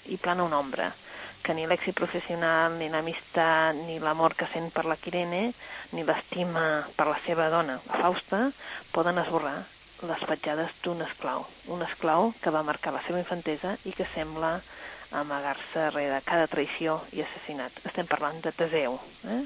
hi 0.08 0.22
plana 0.24 0.48
una 0.48 0.64
ombra 0.64 0.88
que 1.44 1.56
ni 1.56 1.66
l'èxit 1.70 1.96
professional, 1.96 2.76
ni 2.80 2.90
l'amistat, 2.92 3.78
ni 3.88 3.98
l'amor 4.04 4.36
que 4.40 4.50
sent 4.54 4.70
per 4.76 4.86
la 4.90 4.98
Quirene, 5.02 5.54
ni 5.94 6.04
l'estima 6.04 6.68
per 6.98 7.08
la 7.10 7.18
seva 7.26 7.50
dona, 7.54 7.80
la 7.88 8.02
Fausta, 8.04 8.44
poden 8.96 9.22
esborrar 9.24 9.58
les 10.06 10.24
petjades 10.30 10.74
d'un 10.86 11.02
esclau, 11.02 11.48
un 11.74 11.82
esclau 11.82 12.32
que 12.42 12.54
va 12.54 12.66
marcar 12.66 12.94
la 12.94 13.02
seva 13.08 13.22
infantesa 13.24 13.78
i 13.84 13.94
que 13.98 14.06
sembla 14.14 14.58
amagar-se 15.18 15.90
rere 15.96 16.20
cada 16.28 16.50
traïció 16.52 17.00
i 17.16 17.24
assassinat. 17.24 17.82
Estem 17.88 18.10
parlant 18.10 18.42
de 18.44 18.52
Teseu. 18.52 19.00
Eh? 19.26 19.42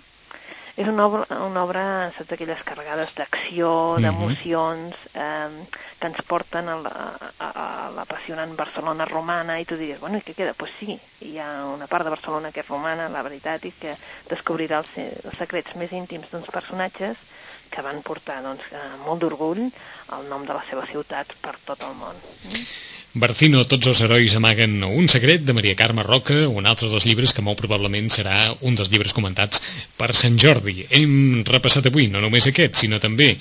És 0.79 0.87
una 0.87 1.05
obra, 1.09 1.25
una 1.43 1.63
obra 1.65 1.83
saps, 2.15 2.29
d'aquelles 2.29 2.63
carregades 2.67 3.11
d'acció, 3.17 3.71
mhm. 3.97 4.05
d'emocions, 4.05 4.95
eh, 5.13 5.65
que 5.99 6.09
ens 6.09 6.21
porten 6.27 6.69
a 6.71 6.77
l'apassionant 7.95 8.55
Barcelona 8.57 9.05
romana, 9.05 9.59
i 9.59 9.67
tu 9.69 9.77
diries, 9.77 9.99
bueno, 9.99 10.17
i 10.17 10.25
què 10.25 10.33
queda? 10.33 10.55
Doncs 10.55 10.61
pues 10.61 10.77
sí, 10.79 10.97
hi 11.27 11.37
ha 11.39 11.49
una 11.69 11.87
part 11.91 12.07
de 12.07 12.13
Barcelona 12.15 12.51
que 12.51 12.63
és 12.63 12.71
romana, 12.71 13.09
la 13.09 13.23
veritat, 13.27 13.65
i 13.65 13.73
que 13.77 13.95
descobrirà 14.29 14.81
els, 14.81 14.95
els 14.97 15.37
secrets 15.37 15.75
més 15.75 15.91
íntims 15.91 16.31
d'uns 16.31 16.49
personatges 16.49 17.19
que 17.71 17.83
van 17.85 18.01
portar 18.03 18.41
doncs, 18.43 18.65
molt 19.05 19.21
d'orgull 19.23 19.61
el 19.67 20.27
nom 20.31 20.43
de 20.47 20.55
la 20.57 20.63
seva 20.69 20.83
ciutat 20.89 21.35
per 21.43 21.55
tot 21.65 21.85
el 21.87 21.95
món. 21.99 22.17
Mm? 22.49 22.65
Barcino, 23.13 23.65
tots 23.67 23.89
els 23.91 23.99
herois 24.05 24.31
amaguen 24.37 24.77
un 24.87 25.09
secret 25.11 25.41
de 25.43 25.51
Maria 25.51 25.75
Carme 25.75 25.99
Roca, 26.05 26.45
un 26.47 26.63
altre 26.63 26.87
dels 26.87 27.03
llibres 27.03 27.33
que 27.35 27.43
molt 27.43 27.57
probablement 27.59 28.05
serà 28.07 28.53
un 28.63 28.77
dels 28.79 28.87
llibres 28.87 29.11
comentats 29.11 29.59
per 29.97 30.13
Sant 30.15 30.37
Jordi. 30.39 30.85
Hem 30.95 31.41
repassat 31.43 31.89
avui 31.89 32.05
no 32.07 32.21
només 32.23 32.47
aquest, 32.47 32.77
sinó 32.79 33.01
també 33.03 33.33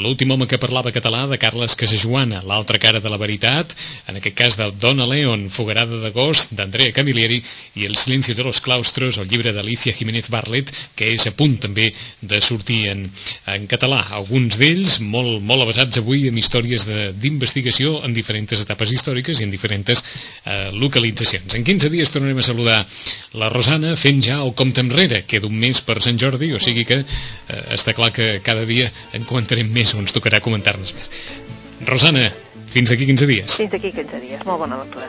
l'últim 0.00 0.32
home 0.32 0.46
que 0.48 0.56
parlava 0.56 0.94
català 0.96 1.26
de 1.28 1.36
Carles 1.36 1.76
Casajoana, 1.76 2.40
l'altra 2.40 2.80
cara 2.80 3.02
de 3.04 3.12
la 3.12 3.18
veritat, 3.20 3.74
en 4.08 4.16
aquest 4.16 4.38
cas 4.38 4.56
de 4.56 4.70
Donna 4.80 5.04
Leon, 5.04 5.50
Fogarada 5.52 6.00
d'agost, 6.00 6.56
d'Andrea 6.56 6.96
Camilleri 6.96 7.42
i 7.76 7.84
El 7.84 8.00
silencio 8.00 8.34
de 8.34 8.48
los 8.48 8.62
claustros, 8.64 9.20
el 9.20 9.28
llibre 9.28 9.52
d'Alicia 9.52 9.92
Jiménez 9.92 10.32
Barlet, 10.32 10.72
que 10.96 11.12
és 11.12 11.28
a 11.28 11.34
punt 11.36 11.58
també 11.60 11.90
de 12.22 12.40
sortir 12.40 12.80
en, 12.94 13.04
en 13.44 13.68
català. 13.68 14.06
Alguns 14.08 14.56
d'ells 14.56 15.02
molt, 15.04 15.42
molt 15.44 15.68
avasats 15.68 16.00
avui 16.00 16.30
amb 16.32 16.40
històries 16.40 16.88
d'investigació 17.20 17.98
en 18.08 18.16
diferents 18.16 18.56
etapes 18.56 18.96
històriques 18.96 19.17
històriques 19.18 19.40
i 19.40 19.46
en 19.46 19.52
diferents 19.52 20.02
eh, 20.46 20.70
localitzacions. 20.72 21.54
En 21.54 21.64
15 21.64 21.90
dies 21.90 22.10
tornarem 22.10 22.38
a 22.38 22.46
saludar 22.46 22.78
la 23.34 23.50
Rosana 23.50 23.96
fent 23.96 24.22
ja 24.22 24.40
el 24.42 24.54
compte 24.54 24.80
enrere, 24.80 25.24
que 25.26 25.40
d'un 25.40 25.54
mes 25.54 25.80
per 25.80 26.00
Sant 26.00 26.18
Jordi, 26.18 26.52
o 26.54 26.60
sigui 26.60 26.84
que 26.84 27.02
eh, 27.02 27.62
està 27.74 27.94
clar 27.94 28.12
que 28.12 28.40
cada 28.44 28.64
dia 28.68 28.90
en 29.12 29.24
comentarem 29.24 29.68
més 29.68 29.94
o 29.94 30.02
ens 30.02 30.14
tocarà 30.14 30.40
comentar-nos 30.40 30.94
més. 30.94 31.10
Rosana, 31.86 32.28
fins 32.68 32.92
aquí 32.92 33.06
15 33.06 33.26
dies. 33.26 33.58
Fins 33.58 33.74
aquí 33.74 33.92
15 33.92 34.22
dies. 34.22 34.46
Molt 34.46 34.66
bona 34.66 34.82
lectura. 34.82 35.08